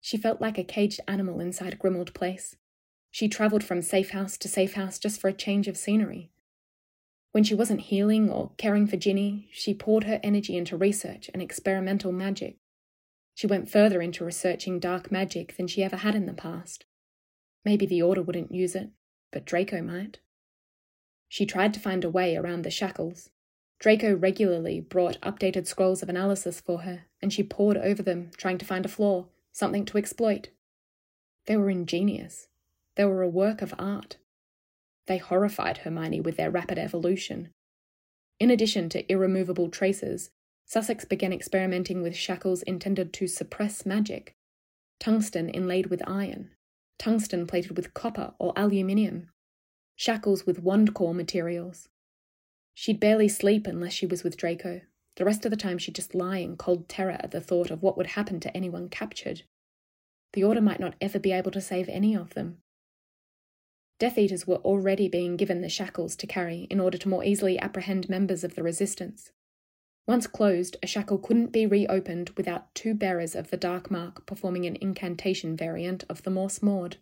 She 0.00 0.16
felt 0.16 0.40
like 0.40 0.56
a 0.56 0.64
caged 0.64 1.00
animal 1.08 1.40
inside 1.40 1.78
Grimmauld 1.78 2.14
Place. 2.14 2.56
She 3.10 3.28
travelled 3.28 3.64
from 3.64 3.82
safe 3.82 4.10
house 4.10 4.38
to 4.38 4.48
safe 4.48 4.74
house 4.74 4.98
just 4.98 5.20
for 5.20 5.28
a 5.28 5.32
change 5.32 5.66
of 5.66 5.76
scenery. 5.76 6.30
When 7.32 7.44
she 7.44 7.54
wasn't 7.54 7.82
healing 7.82 8.30
or 8.30 8.52
caring 8.56 8.86
for 8.86 8.96
Ginny, 8.96 9.48
she 9.52 9.74
poured 9.74 10.04
her 10.04 10.20
energy 10.22 10.56
into 10.56 10.76
research 10.76 11.28
and 11.32 11.42
experimental 11.42 12.12
magic. 12.12 12.56
She 13.34 13.46
went 13.46 13.70
further 13.70 14.00
into 14.00 14.24
researching 14.24 14.78
dark 14.78 15.12
magic 15.12 15.56
than 15.56 15.66
she 15.66 15.82
ever 15.82 15.96
had 15.96 16.14
in 16.14 16.26
the 16.26 16.32
past. 16.32 16.84
Maybe 17.64 17.86
the 17.86 18.02
Order 18.02 18.22
wouldn't 18.22 18.54
use 18.54 18.74
it, 18.74 18.90
but 19.30 19.44
Draco 19.44 19.82
might. 19.82 20.18
She 21.28 21.46
tried 21.46 21.74
to 21.74 21.80
find 21.80 22.04
a 22.04 22.10
way 22.10 22.36
around 22.36 22.62
the 22.62 22.70
shackles. 22.70 23.30
Draco 23.78 24.14
regularly 24.14 24.80
brought 24.80 25.20
updated 25.20 25.66
scrolls 25.66 26.02
of 26.02 26.08
analysis 26.08 26.60
for 26.60 26.80
her, 26.80 27.04
and 27.22 27.32
she 27.32 27.42
pored 27.42 27.76
over 27.76 28.02
them, 28.02 28.30
trying 28.36 28.58
to 28.58 28.64
find 28.64 28.84
a 28.84 28.88
flaw 28.88 29.26
something 29.52 29.84
to 29.84 29.98
exploit. 29.98 30.48
They 31.46 31.56
were 31.56 31.70
ingenious. 31.70 32.48
They 32.96 33.04
were 33.04 33.22
a 33.22 33.28
work 33.28 33.60
of 33.60 33.74
art. 33.78 34.16
They 35.06 35.18
horrified 35.18 35.78
Hermione 35.78 36.20
with 36.20 36.36
their 36.36 36.50
rapid 36.50 36.78
evolution. 36.78 37.50
In 38.38 38.50
addition 38.50 38.88
to 38.90 39.10
irremovable 39.10 39.68
traces, 39.68 40.30
Sussex 40.64 41.04
began 41.04 41.32
experimenting 41.32 42.02
with 42.02 42.14
shackles 42.14 42.62
intended 42.62 43.12
to 43.14 43.26
suppress 43.26 43.86
magic. 43.86 44.36
Tungsten 45.00 45.48
inlaid 45.48 45.86
with 45.86 46.06
iron, 46.06 46.50
tungsten 46.98 47.46
plated 47.46 47.76
with 47.76 47.94
copper 47.94 48.34
or 48.38 48.52
aluminium, 48.54 49.30
shackles 49.98 50.46
with 50.46 50.62
wand 50.62 50.94
core 50.94 51.12
materials. 51.12 51.88
She'd 52.72 53.00
barely 53.00 53.26
sleep 53.26 53.66
unless 53.66 53.92
she 53.92 54.06
was 54.06 54.22
with 54.22 54.36
Draco. 54.36 54.82
The 55.16 55.24
rest 55.24 55.44
of 55.44 55.50
the 55.50 55.56
time 55.56 55.76
she'd 55.76 55.96
just 55.96 56.14
lie 56.14 56.38
in 56.38 56.56
cold 56.56 56.88
terror 56.88 57.18
at 57.18 57.32
the 57.32 57.40
thought 57.40 57.72
of 57.72 57.82
what 57.82 57.96
would 57.96 58.06
happen 58.06 58.38
to 58.38 58.56
anyone 58.56 58.88
captured. 58.88 59.42
The 60.34 60.44
Order 60.44 60.60
might 60.60 60.78
not 60.78 60.94
ever 61.00 61.18
be 61.18 61.32
able 61.32 61.50
to 61.50 61.60
save 61.60 61.88
any 61.88 62.14
of 62.14 62.34
them. 62.34 62.58
Death 63.98 64.16
Eaters 64.16 64.46
were 64.46 64.58
already 64.58 65.08
being 65.08 65.36
given 65.36 65.62
the 65.62 65.68
shackles 65.68 66.14
to 66.14 66.28
carry 66.28 66.68
in 66.70 66.78
order 66.78 66.96
to 66.96 67.08
more 67.08 67.24
easily 67.24 67.58
apprehend 67.58 68.08
members 68.08 68.44
of 68.44 68.54
the 68.54 68.62
Resistance. 68.62 69.32
Once 70.06 70.28
closed, 70.28 70.76
a 70.80 70.86
shackle 70.86 71.18
couldn't 71.18 71.50
be 71.50 71.66
reopened 71.66 72.30
without 72.36 72.72
two 72.76 72.94
bearers 72.94 73.34
of 73.34 73.50
the 73.50 73.56
Dark 73.56 73.90
Mark 73.90 74.26
performing 74.26 74.64
an 74.64 74.78
incantation 74.80 75.56
variant 75.56 76.04
of 76.08 76.22
the 76.22 76.30
Morsmordre. 76.30 76.98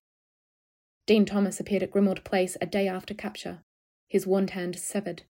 Dean 1.06 1.24
Thomas 1.24 1.60
appeared 1.60 1.84
at 1.84 1.92
Grimmauld 1.92 2.24
Place 2.24 2.56
a 2.60 2.66
day 2.66 2.88
after 2.88 3.14
capture, 3.14 3.62
his 4.08 4.26
wand 4.26 4.50
hand 4.50 4.76
severed. 4.76 5.22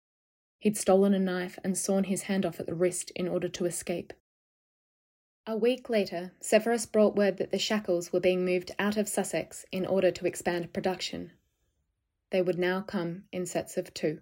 He'd 0.58 0.78
stolen 0.78 1.14
a 1.14 1.20
knife 1.20 1.60
and 1.66 1.78
sawn 1.78 2.06
his 2.06 2.24
hand 2.24 2.46
off 2.46 2.62
at 2.62 2.66
the 2.66 2.74
wrist 2.74 3.12
in 3.14 3.28
order 3.28 3.50
to 3.50 3.66
escape. 3.66 4.14
A 5.46 5.58
week 5.58 5.90
later, 5.90 6.32
Severus 6.40 6.86
brought 6.86 7.18
word 7.18 7.36
that 7.38 7.52
the 7.52 7.60
shackles 7.60 8.14
were 8.14 8.22
being 8.22 8.46
moved 8.46 8.72
out 8.80 8.96
of 8.96 9.10
Sussex 9.10 9.66
in 9.70 9.86
order 9.86 10.12
to 10.12 10.26
expand 10.26 10.72
production. 10.72 11.34
They 12.32 12.42
would 12.42 12.58
now 12.58 12.82
come 12.82 13.26
in 13.34 13.46
sets 13.46 13.76
of 13.76 13.94
two. 13.94 14.22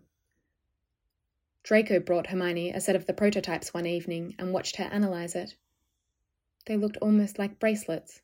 Draco 1.61 1.99
brought 1.99 2.27
Hermione 2.27 2.71
a 2.71 2.81
set 2.81 2.95
of 2.95 3.05
the 3.05 3.13
prototypes 3.13 3.75
one 3.75 3.85
evening 3.85 4.35
and 4.39 4.51
watched 4.51 4.77
her 4.77 4.85
analyze 4.85 5.35
it. 5.35 5.55
They 6.65 6.77
looked 6.77 6.97
almost 6.97 7.37
like 7.37 7.59
bracelets. 7.59 8.22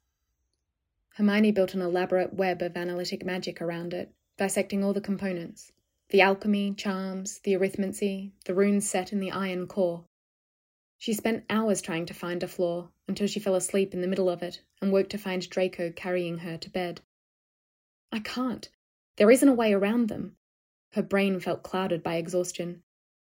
Hermione 1.15 1.51
built 1.51 1.73
an 1.73 1.81
elaborate 1.81 2.33
web 2.33 2.61
of 2.61 2.77
analytic 2.77 3.25
magic 3.25 3.61
around 3.61 3.93
it, 3.93 4.13
dissecting 4.37 4.83
all 4.83 4.93
the 4.93 5.01
components 5.01 5.71
the 6.09 6.21
alchemy, 6.21 6.73
charms, 6.73 7.39
the 7.43 7.53
arithmancy, 7.53 8.31
the 8.45 8.53
runes 8.53 8.89
set 8.89 9.13
in 9.13 9.19
the 9.19 9.31
iron 9.31 9.67
core. 9.67 10.05
She 10.97 11.13
spent 11.13 11.45
hours 11.49 11.81
trying 11.81 12.05
to 12.07 12.13
find 12.13 12.41
a 12.41 12.47
flaw 12.47 12.89
until 13.07 13.27
she 13.27 13.39
fell 13.39 13.55
asleep 13.55 13.93
in 13.93 14.01
the 14.01 14.07
middle 14.07 14.29
of 14.29 14.41
it 14.41 14.61
and 14.81 14.91
woke 14.91 15.09
to 15.09 15.17
find 15.17 15.47
Draco 15.47 15.91
carrying 15.91 16.39
her 16.39 16.57
to 16.57 16.69
bed. 16.69 17.01
I 18.11 18.19
can't. 18.19 18.67
There 19.17 19.29
isn't 19.29 19.47
a 19.47 19.53
way 19.53 19.71
around 19.71 20.07
them. 20.07 20.35
Her 20.93 21.03
brain 21.03 21.39
felt 21.39 21.63
clouded 21.63 22.01
by 22.01 22.15
exhaustion. 22.15 22.81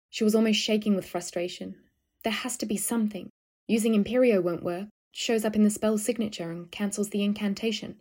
She 0.08 0.24
was 0.24 0.34
almost 0.34 0.60
shaking 0.60 0.94
with 0.94 1.08
frustration. 1.08 1.76
There 2.22 2.32
has 2.32 2.56
to 2.58 2.66
be 2.66 2.76
something. 2.76 3.30
Using 3.66 3.94
Imperio 3.94 4.40
won't 4.40 4.62
work, 4.62 4.88
shows 5.12 5.44
up 5.44 5.56
in 5.56 5.64
the 5.64 5.70
spell's 5.70 6.04
signature 6.04 6.50
and 6.50 6.70
cancels 6.70 7.10
the 7.10 7.22
incantation. 7.22 8.00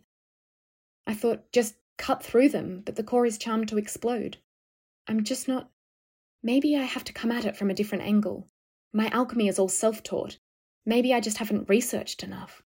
I 1.06 1.14
thought 1.14 1.50
just 1.52 1.76
cut 1.96 2.22
through 2.22 2.50
them, 2.50 2.82
but 2.84 2.96
the 2.96 3.02
core 3.02 3.26
is 3.26 3.38
charmed 3.38 3.68
to 3.68 3.78
explode. 3.78 4.38
I'm 5.06 5.24
just 5.24 5.48
not. 5.48 5.70
Maybe 6.42 6.76
I 6.76 6.82
have 6.82 7.04
to 7.04 7.12
come 7.12 7.32
at 7.32 7.44
it 7.44 7.56
from 7.56 7.70
a 7.70 7.74
different 7.74 8.04
angle, 8.04 8.48
my 8.92 9.08
alchemy 9.10 9.48
is 9.48 9.58
all 9.58 9.68
self 9.68 10.02
taught. 10.02 10.38
Maybe 10.86 11.12
I 11.12 11.20
just 11.20 11.36
haven't 11.36 11.68
researched 11.68 12.22
enough. 12.22 12.62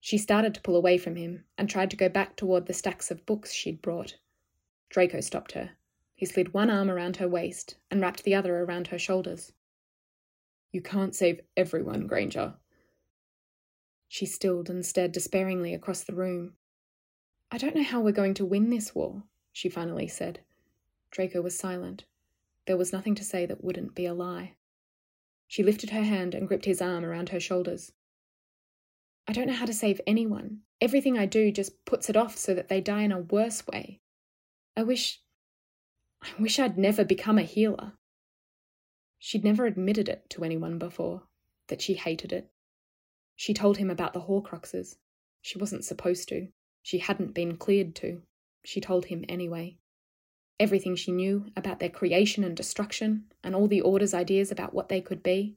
She 0.00 0.18
started 0.18 0.52
to 0.54 0.60
pull 0.60 0.74
away 0.74 0.98
from 0.98 1.14
him 1.14 1.44
and 1.56 1.70
tried 1.70 1.90
to 1.90 1.96
go 1.96 2.08
back 2.08 2.36
toward 2.36 2.66
the 2.66 2.74
stacks 2.74 3.10
of 3.10 3.24
books 3.24 3.52
she'd 3.52 3.80
brought. 3.80 4.16
Draco 4.90 5.20
stopped 5.20 5.52
her. 5.52 5.76
He 6.16 6.26
slid 6.26 6.52
one 6.52 6.70
arm 6.70 6.90
around 6.90 7.18
her 7.18 7.28
waist 7.28 7.76
and 7.90 8.00
wrapped 8.00 8.24
the 8.24 8.34
other 8.34 8.58
around 8.58 8.88
her 8.88 8.98
shoulders. 8.98 9.52
You 10.72 10.82
can't 10.82 11.14
save 11.14 11.40
everyone, 11.56 12.08
Granger. 12.08 12.54
She 14.08 14.26
stilled 14.26 14.70
and 14.70 14.84
stared 14.84 15.12
despairingly 15.12 15.74
across 15.74 16.02
the 16.02 16.14
room. 16.14 16.54
I 17.50 17.58
don't 17.58 17.76
know 17.76 17.82
how 17.82 18.00
we're 18.00 18.12
going 18.12 18.34
to 18.34 18.44
win 18.44 18.70
this 18.70 18.94
war, 18.94 19.24
she 19.52 19.68
finally 19.68 20.08
said. 20.08 20.40
Draco 21.10 21.40
was 21.42 21.58
silent. 21.58 22.04
There 22.66 22.76
was 22.76 22.92
nothing 22.92 23.14
to 23.16 23.24
say 23.24 23.46
that 23.46 23.62
wouldn't 23.62 23.94
be 23.94 24.06
a 24.06 24.14
lie. 24.14 24.54
She 25.46 25.62
lifted 25.62 25.90
her 25.90 26.02
hand 26.02 26.34
and 26.34 26.48
gripped 26.48 26.64
his 26.66 26.82
arm 26.82 27.04
around 27.04 27.30
her 27.30 27.40
shoulders. 27.40 27.92
I 29.26 29.32
don't 29.32 29.46
know 29.46 29.54
how 29.54 29.66
to 29.66 29.74
save 29.74 30.00
anyone. 30.06 30.60
Everything 30.80 31.18
I 31.18 31.26
do 31.26 31.50
just 31.52 31.84
puts 31.84 32.08
it 32.08 32.16
off 32.16 32.36
so 32.36 32.54
that 32.54 32.68
they 32.68 32.80
die 32.80 33.02
in 33.02 33.12
a 33.12 33.20
worse 33.20 33.66
way. 33.66 34.00
I 34.76 34.82
wish. 34.82 35.20
I 36.22 36.28
wish 36.38 36.58
I'd 36.58 36.78
never 36.78 37.04
become 37.04 37.38
a 37.38 37.42
healer. 37.42 37.92
She'd 39.18 39.44
never 39.44 39.66
admitted 39.66 40.08
it 40.08 40.28
to 40.30 40.44
anyone 40.44 40.78
before, 40.78 41.24
that 41.68 41.82
she 41.82 41.94
hated 41.94 42.32
it. 42.32 42.50
She 43.38 43.54
told 43.54 43.78
him 43.78 43.88
about 43.88 44.12
the 44.12 44.20
Horcruxes. 44.20 44.98
She 45.40 45.56
wasn't 45.56 45.86
supposed 45.86 46.28
to. 46.28 46.48
She 46.82 46.98
hadn't 46.98 47.32
been 47.32 47.56
cleared 47.56 47.94
to. 47.96 48.20
She 48.66 48.82
told 48.82 49.06
him 49.06 49.24
anyway 49.30 49.78
everything 50.60 50.96
she 50.96 51.12
knew 51.12 51.46
about 51.56 51.78
their 51.78 51.88
creation 51.88 52.42
and 52.42 52.56
destruction, 52.56 53.24
and 53.44 53.54
all 53.54 53.68
the 53.68 53.80
Order's 53.80 54.14
ideas 54.14 54.50
about 54.50 54.74
what 54.74 54.88
they 54.88 55.00
could 55.00 55.22
be, 55.22 55.54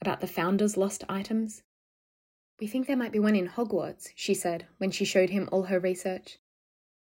about 0.00 0.20
the 0.20 0.26
Founder's 0.26 0.76
lost 0.76 1.04
items. 1.08 1.62
We 2.60 2.66
think 2.66 2.86
there 2.86 2.96
might 2.96 3.12
be 3.12 3.18
one 3.18 3.34
in 3.34 3.48
Hogwarts, 3.48 4.10
she 4.14 4.34
said 4.34 4.66
when 4.78 4.90
she 4.90 5.04
showed 5.04 5.30
him 5.30 5.48
all 5.50 5.64
her 5.64 5.80
research. 5.80 6.38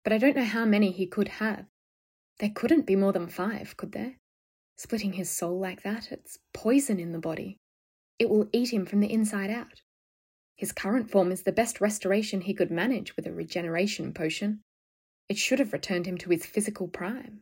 But 0.03 0.13
I 0.13 0.17
don't 0.17 0.35
know 0.35 0.43
how 0.43 0.65
many 0.65 0.91
he 0.91 1.07
could 1.07 1.27
have. 1.27 1.65
There 2.39 2.51
couldn't 2.53 2.85
be 2.85 2.95
more 2.95 3.13
than 3.13 3.27
five, 3.27 3.77
could 3.77 3.93
there? 3.93 4.17
Splitting 4.77 5.13
his 5.13 5.29
soul 5.29 5.59
like 5.59 5.81
that, 5.83 6.11
it's 6.11 6.37
poison 6.53 6.99
in 6.99 7.11
the 7.11 7.19
body. 7.19 7.57
It 8.19 8.29
will 8.29 8.49
eat 8.51 8.71
him 8.71 8.85
from 8.85 8.99
the 8.99 9.11
inside 9.11 9.49
out. 9.49 9.81
His 10.57 10.71
current 10.71 11.09
form 11.09 11.31
is 11.31 11.43
the 11.43 11.51
best 11.51 11.79
restoration 11.79 12.41
he 12.41 12.55
could 12.55 12.71
manage 12.71 13.15
with 13.15 13.27
a 13.27 13.31
regeneration 13.31 14.11
potion. 14.11 14.61
It 15.29 15.37
should 15.37 15.59
have 15.59 15.71
returned 15.71 16.07
him 16.07 16.17
to 16.17 16.31
his 16.31 16.47
physical 16.47 16.87
prime. 16.87 17.41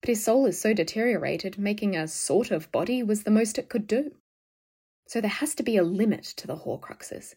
But 0.00 0.08
his 0.08 0.24
soul 0.24 0.46
is 0.46 0.58
so 0.58 0.72
deteriorated, 0.72 1.58
making 1.58 1.94
a 1.94 2.08
sort 2.08 2.50
of 2.50 2.72
body 2.72 3.02
was 3.02 3.24
the 3.24 3.30
most 3.30 3.58
it 3.58 3.68
could 3.68 3.86
do. 3.86 4.16
So 5.06 5.20
there 5.20 5.30
has 5.30 5.54
to 5.56 5.62
be 5.62 5.76
a 5.76 5.82
limit 5.82 6.24
to 6.24 6.46
the 6.46 6.56
Horcruxes. 6.56 7.34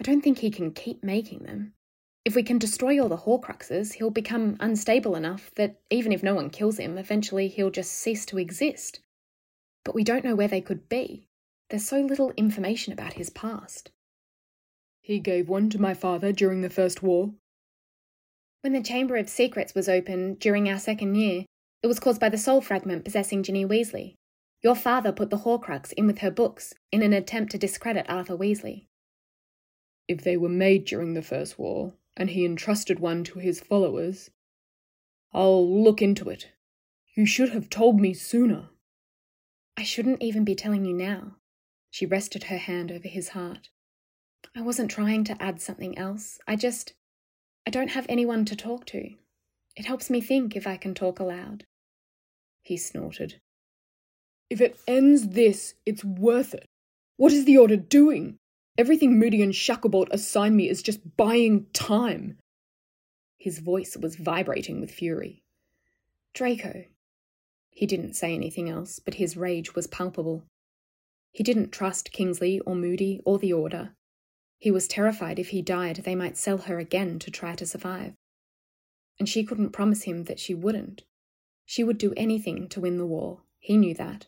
I 0.00 0.04
don't 0.04 0.20
think 0.20 0.38
he 0.38 0.50
can 0.50 0.70
keep 0.70 1.02
making 1.02 1.42
them. 1.42 1.74
If 2.24 2.36
we 2.36 2.44
can 2.44 2.58
destroy 2.58 3.00
all 3.00 3.08
the 3.08 3.18
Horcruxes, 3.18 3.94
he'll 3.94 4.10
become 4.10 4.56
unstable 4.60 5.16
enough 5.16 5.50
that 5.56 5.80
even 5.90 6.12
if 6.12 6.22
no 6.22 6.34
one 6.34 6.50
kills 6.50 6.78
him, 6.78 6.96
eventually 6.96 7.48
he'll 7.48 7.70
just 7.70 7.92
cease 7.92 8.24
to 8.26 8.38
exist. 8.38 9.00
But 9.84 9.96
we 9.96 10.04
don't 10.04 10.24
know 10.24 10.36
where 10.36 10.48
they 10.48 10.60
could 10.60 10.88
be. 10.88 11.26
There's 11.70 11.86
so 11.86 12.00
little 12.00 12.32
information 12.36 12.92
about 12.92 13.14
his 13.14 13.30
past. 13.30 13.90
He 15.04 15.20
gave 15.20 15.48
one 15.48 15.70
to 15.70 15.80
my 15.80 15.94
father 15.94 16.32
during 16.32 16.62
the 16.62 16.70
First 16.70 17.02
War, 17.02 17.34
when 18.64 18.72
the 18.72 18.82
Chamber 18.82 19.18
of 19.18 19.28
Secrets 19.28 19.74
was 19.74 19.90
opened 19.90 20.38
during 20.38 20.70
our 20.70 20.78
second 20.78 21.16
year, 21.16 21.44
it 21.82 21.86
was 21.86 22.00
caused 22.00 22.18
by 22.18 22.30
the 22.30 22.38
soul 22.38 22.62
fragment 22.62 23.04
possessing 23.04 23.42
Ginny 23.42 23.66
Weasley. 23.66 24.14
Your 24.62 24.74
father 24.74 25.12
put 25.12 25.28
the 25.28 25.40
Horcrux 25.40 25.92
in 25.92 26.06
with 26.06 26.20
her 26.20 26.30
books 26.30 26.72
in 26.90 27.02
an 27.02 27.12
attempt 27.12 27.52
to 27.52 27.58
discredit 27.58 28.06
Arthur 28.08 28.38
Weasley. 28.38 28.86
If 30.08 30.24
they 30.24 30.38
were 30.38 30.48
made 30.48 30.86
during 30.86 31.12
the 31.12 31.20
First 31.20 31.58
War, 31.58 31.92
and 32.16 32.30
he 32.30 32.46
entrusted 32.46 33.00
one 33.00 33.22
to 33.24 33.38
his 33.38 33.60
followers, 33.60 34.30
I'll 35.34 35.82
look 35.82 36.00
into 36.00 36.30
it. 36.30 36.52
You 37.14 37.26
should 37.26 37.50
have 37.50 37.68
told 37.68 38.00
me 38.00 38.14
sooner. 38.14 38.70
I 39.76 39.82
shouldn't 39.82 40.22
even 40.22 40.46
be 40.46 40.54
telling 40.54 40.86
you 40.86 40.94
now. 40.94 41.36
She 41.90 42.06
rested 42.06 42.44
her 42.44 42.56
hand 42.56 42.90
over 42.90 43.08
his 43.08 43.28
heart. 43.28 43.68
I 44.56 44.60
wasn't 44.60 44.90
trying 44.90 45.24
to 45.24 45.42
add 45.42 45.60
something 45.60 45.96
else. 45.98 46.38
I 46.46 46.56
just. 46.56 46.94
I 47.66 47.70
don't 47.70 47.90
have 47.92 48.06
anyone 48.08 48.44
to 48.46 48.56
talk 48.56 48.84
to. 48.86 49.14
It 49.76 49.86
helps 49.86 50.10
me 50.10 50.20
think 50.20 50.54
if 50.54 50.66
I 50.66 50.76
can 50.76 50.94
talk 50.94 51.18
aloud. 51.18 51.64
He 52.62 52.76
snorted. 52.76 53.40
If 54.50 54.60
it 54.60 54.78
ends 54.86 55.28
this, 55.28 55.74
it's 55.84 56.04
worth 56.04 56.54
it. 56.54 56.66
What 57.16 57.32
is 57.32 57.44
the 57.44 57.58
Order 57.58 57.76
doing? 57.76 58.36
Everything 58.76 59.18
Moody 59.18 59.42
and 59.42 59.52
Shacklebolt 59.52 60.08
assign 60.10 60.56
me 60.56 60.68
is 60.68 60.82
just 60.82 61.16
buying 61.16 61.66
time. 61.72 62.38
His 63.38 63.58
voice 63.58 63.96
was 63.96 64.16
vibrating 64.16 64.80
with 64.80 64.90
fury. 64.90 65.42
Draco. 66.34 66.84
He 67.70 67.86
didn't 67.86 68.14
say 68.14 68.34
anything 68.34 68.68
else, 68.68 68.98
but 68.98 69.14
his 69.14 69.36
rage 69.36 69.74
was 69.74 69.86
palpable. 69.86 70.44
He 71.32 71.42
didn't 71.42 71.72
trust 71.72 72.12
Kingsley 72.12 72.60
or 72.60 72.74
Moody 72.74 73.20
or 73.24 73.38
the 73.38 73.52
Order. 73.52 73.94
He 74.64 74.70
was 74.70 74.88
terrified 74.88 75.38
if 75.38 75.50
he 75.50 75.60
died, 75.60 75.96
they 75.96 76.14
might 76.14 76.38
sell 76.38 76.56
her 76.56 76.78
again 76.78 77.18
to 77.18 77.30
try 77.30 77.54
to 77.54 77.66
survive. 77.66 78.14
And 79.18 79.28
she 79.28 79.44
couldn't 79.44 79.72
promise 79.74 80.04
him 80.04 80.24
that 80.24 80.40
she 80.40 80.54
wouldn't. 80.54 81.02
She 81.66 81.84
would 81.84 81.98
do 81.98 82.14
anything 82.16 82.70
to 82.70 82.80
win 82.80 82.96
the 82.96 83.04
war. 83.04 83.42
He 83.58 83.76
knew 83.76 83.92
that. 83.92 84.26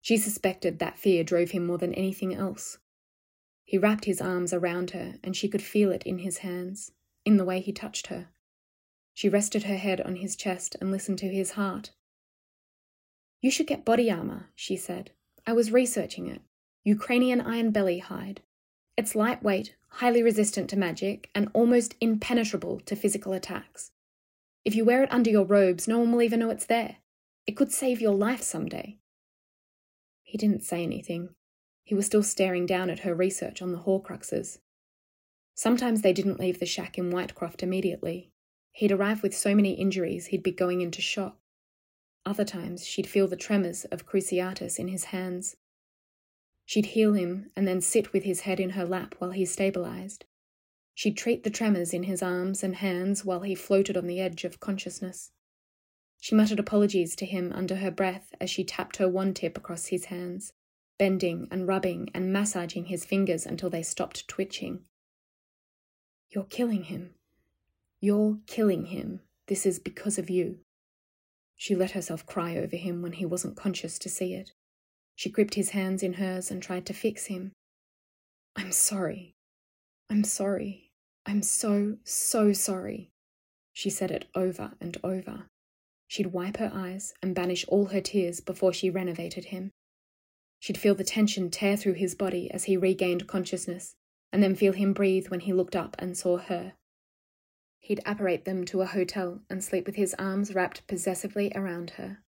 She 0.00 0.16
suspected 0.16 0.78
that 0.78 0.96
fear 0.96 1.24
drove 1.24 1.50
him 1.50 1.66
more 1.66 1.76
than 1.76 1.92
anything 1.94 2.32
else. 2.32 2.78
He 3.64 3.76
wrapped 3.76 4.04
his 4.04 4.20
arms 4.20 4.52
around 4.52 4.92
her, 4.92 5.16
and 5.24 5.34
she 5.34 5.48
could 5.48 5.60
feel 5.60 5.90
it 5.90 6.04
in 6.04 6.18
his 6.18 6.38
hands, 6.38 6.92
in 7.24 7.36
the 7.36 7.44
way 7.44 7.58
he 7.58 7.72
touched 7.72 8.06
her. 8.06 8.28
She 9.12 9.28
rested 9.28 9.64
her 9.64 9.78
head 9.78 10.00
on 10.00 10.14
his 10.14 10.36
chest 10.36 10.76
and 10.80 10.92
listened 10.92 11.18
to 11.18 11.28
his 11.28 11.58
heart. 11.58 11.90
You 13.40 13.50
should 13.50 13.66
get 13.66 13.84
body 13.84 14.08
armor, 14.08 14.50
she 14.54 14.76
said. 14.76 15.10
I 15.44 15.52
was 15.52 15.72
researching 15.72 16.28
it. 16.28 16.42
Ukrainian 16.84 17.40
Ironbelly 17.40 18.00
hide. 18.02 18.40
It's 18.96 19.14
lightweight, 19.14 19.74
highly 19.88 20.22
resistant 20.22 20.70
to 20.70 20.78
magic, 20.78 21.30
and 21.34 21.48
almost 21.52 21.96
impenetrable 22.00 22.80
to 22.80 22.94
physical 22.96 23.32
attacks. 23.32 23.90
If 24.64 24.74
you 24.74 24.84
wear 24.84 25.02
it 25.02 25.12
under 25.12 25.30
your 25.30 25.44
robes, 25.44 25.88
no 25.88 25.98
one 25.98 26.12
will 26.12 26.22
even 26.22 26.40
know 26.40 26.50
it's 26.50 26.66
there. 26.66 26.96
It 27.46 27.56
could 27.56 27.72
save 27.72 28.00
your 28.00 28.14
life 28.14 28.42
someday. 28.42 28.98
He 30.22 30.38
didn't 30.38 30.62
say 30.62 30.82
anything. 30.82 31.30
He 31.84 31.94
was 31.94 32.06
still 32.06 32.22
staring 32.22 32.66
down 32.66 32.88
at 32.88 33.00
her 33.00 33.14
research 33.14 33.60
on 33.60 33.72
the 33.72 33.80
Horcruxes. 33.80 34.58
Sometimes 35.54 36.02
they 36.02 36.12
didn't 36.12 36.40
leave 36.40 36.58
the 36.58 36.66
shack 36.66 36.96
in 36.96 37.10
Whitecroft 37.10 37.62
immediately. 37.62 38.30
He'd 38.72 38.90
arrive 38.90 39.22
with 39.22 39.36
so 39.36 39.54
many 39.54 39.72
injuries 39.72 40.26
he'd 40.26 40.42
be 40.42 40.50
going 40.50 40.80
into 40.80 41.02
shock. 41.02 41.36
Other 42.26 42.44
times 42.44 42.86
she'd 42.86 43.06
feel 43.06 43.28
the 43.28 43.36
tremors 43.36 43.84
of 43.86 44.06
Cruciatus 44.06 44.78
in 44.78 44.88
his 44.88 45.04
hands. 45.04 45.56
She'd 46.64 46.86
heal 46.86 47.12
him 47.12 47.50
and 47.56 47.68
then 47.68 47.80
sit 47.80 48.12
with 48.12 48.24
his 48.24 48.40
head 48.40 48.58
in 48.58 48.70
her 48.70 48.84
lap 48.84 49.14
while 49.18 49.32
he 49.32 49.44
stabilized. 49.44 50.24
She'd 50.94 51.16
treat 51.16 51.42
the 51.42 51.50
tremors 51.50 51.92
in 51.92 52.04
his 52.04 52.22
arms 52.22 52.62
and 52.62 52.76
hands 52.76 53.24
while 53.24 53.40
he 53.40 53.54
floated 53.54 53.96
on 53.96 54.06
the 54.06 54.20
edge 54.20 54.44
of 54.44 54.60
consciousness. 54.60 55.32
She 56.20 56.34
muttered 56.34 56.60
apologies 56.60 57.14
to 57.16 57.26
him 57.26 57.52
under 57.52 57.76
her 57.76 57.90
breath 57.90 58.34
as 58.40 58.48
she 58.48 58.64
tapped 58.64 58.96
her 58.96 59.08
wand 59.08 59.36
tip 59.36 59.58
across 59.58 59.86
his 59.86 60.06
hands, 60.06 60.52
bending 60.98 61.48
and 61.50 61.66
rubbing 61.68 62.08
and 62.14 62.32
massaging 62.32 62.86
his 62.86 63.04
fingers 63.04 63.44
until 63.44 63.68
they 63.68 63.82
stopped 63.82 64.26
twitching. 64.26 64.84
You're 66.30 66.44
killing 66.44 66.84
him. 66.84 67.14
You're 68.00 68.38
killing 68.46 68.86
him. 68.86 69.20
This 69.48 69.66
is 69.66 69.78
because 69.78 70.18
of 70.18 70.30
you. 70.30 70.60
She 71.56 71.74
let 71.74 71.90
herself 71.90 72.24
cry 72.24 72.56
over 72.56 72.76
him 72.76 73.02
when 73.02 73.12
he 73.12 73.26
wasn't 73.26 73.56
conscious 73.56 73.98
to 73.98 74.08
see 74.08 74.34
it. 74.34 74.52
She 75.16 75.30
gripped 75.30 75.54
his 75.54 75.70
hands 75.70 76.02
in 76.02 76.14
hers 76.14 76.50
and 76.50 76.62
tried 76.62 76.86
to 76.86 76.92
fix 76.92 77.26
him. 77.26 77.52
I'm 78.56 78.72
sorry. 78.72 79.34
I'm 80.10 80.24
sorry. 80.24 80.90
I'm 81.26 81.42
so, 81.42 81.96
so 82.04 82.52
sorry. 82.52 83.10
She 83.72 83.90
said 83.90 84.10
it 84.10 84.26
over 84.34 84.72
and 84.80 84.96
over. 85.02 85.46
She'd 86.06 86.28
wipe 86.28 86.58
her 86.58 86.70
eyes 86.72 87.14
and 87.22 87.34
banish 87.34 87.64
all 87.68 87.86
her 87.86 88.00
tears 88.00 88.40
before 88.40 88.72
she 88.72 88.90
renovated 88.90 89.46
him. 89.46 89.70
She'd 90.60 90.78
feel 90.78 90.94
the 90.94 91.04
tension 91.04 91.50
tear 91.50 91.76
through 91.76 91.94
his 91.94 92.14
body 92.14 92.50
as 92.50 92.64
he 92.64 92.76
regained 92.76 93.26
consciousness, 93.26 93.96
and 94.32 94.42
then 94.42 94.54
feel 94.54 94.72
him 94.72 94.92
breathe 94.92 95.28
when 95.28 95.40
he 95.40 95.52
looked 95.52 95.76
up 95.76 95.96
and 95.98 96.16
saw 96.16 96.38
her. 96.38 96.74
He'd 97.80 98.00
apparate 98.06 98.44
them 98.44 98.64
to 98.66 98.80
a 98.80 98.86
hotel 98.86 99.42
and 99.50 99.62
sleep 99.62 99.86
with 99.86 99.96
his 99.96 100.14
arms 100.18 100.54
wrapped 100.54 100.86
possessively 100.86 101.52
around 101.54 101.90
her. 101.90 102.23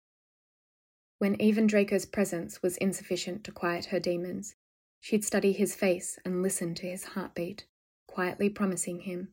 When 1.23 1.41
even 1.41 1.69
Draco's 1.69 2.05
presence 2.05 2.65
was 2.65 2.77
insufficient 2.79 3.45
to 3.45 3.53
quiet 3.53 3.85
her 3.85 4.01
demons, 4.01 4.57
she'd 4.99 5.25
study 5.25 5.53
his 5.53 5.77
face 5.77 6.19
and 6.25 6.43
listen 6.43 6.75
to 6.75 6.91
his 6.91 7.05
heartbeat, 7.05 7.65
quietly 8.09 8.51
promising 8.51 9.03
him, 9.03 9.33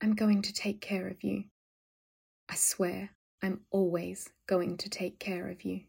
I'm 0.00 0.14
going 0.14 0.40
to 0.40 0.50
take 0.50 0.80
care 0.80 1.06
of 1.06 1.22
you. 1.22 1.44
I 2.48 2.54
swear, 2.54 3.10
I'm 3.42 3.66
always 3.70 4.30
going 4.46 4.78
to 4.78 4.88
take 4.88 5.18
care 5.18 5.50
of 5.50 5.62
you. 5.62 5.82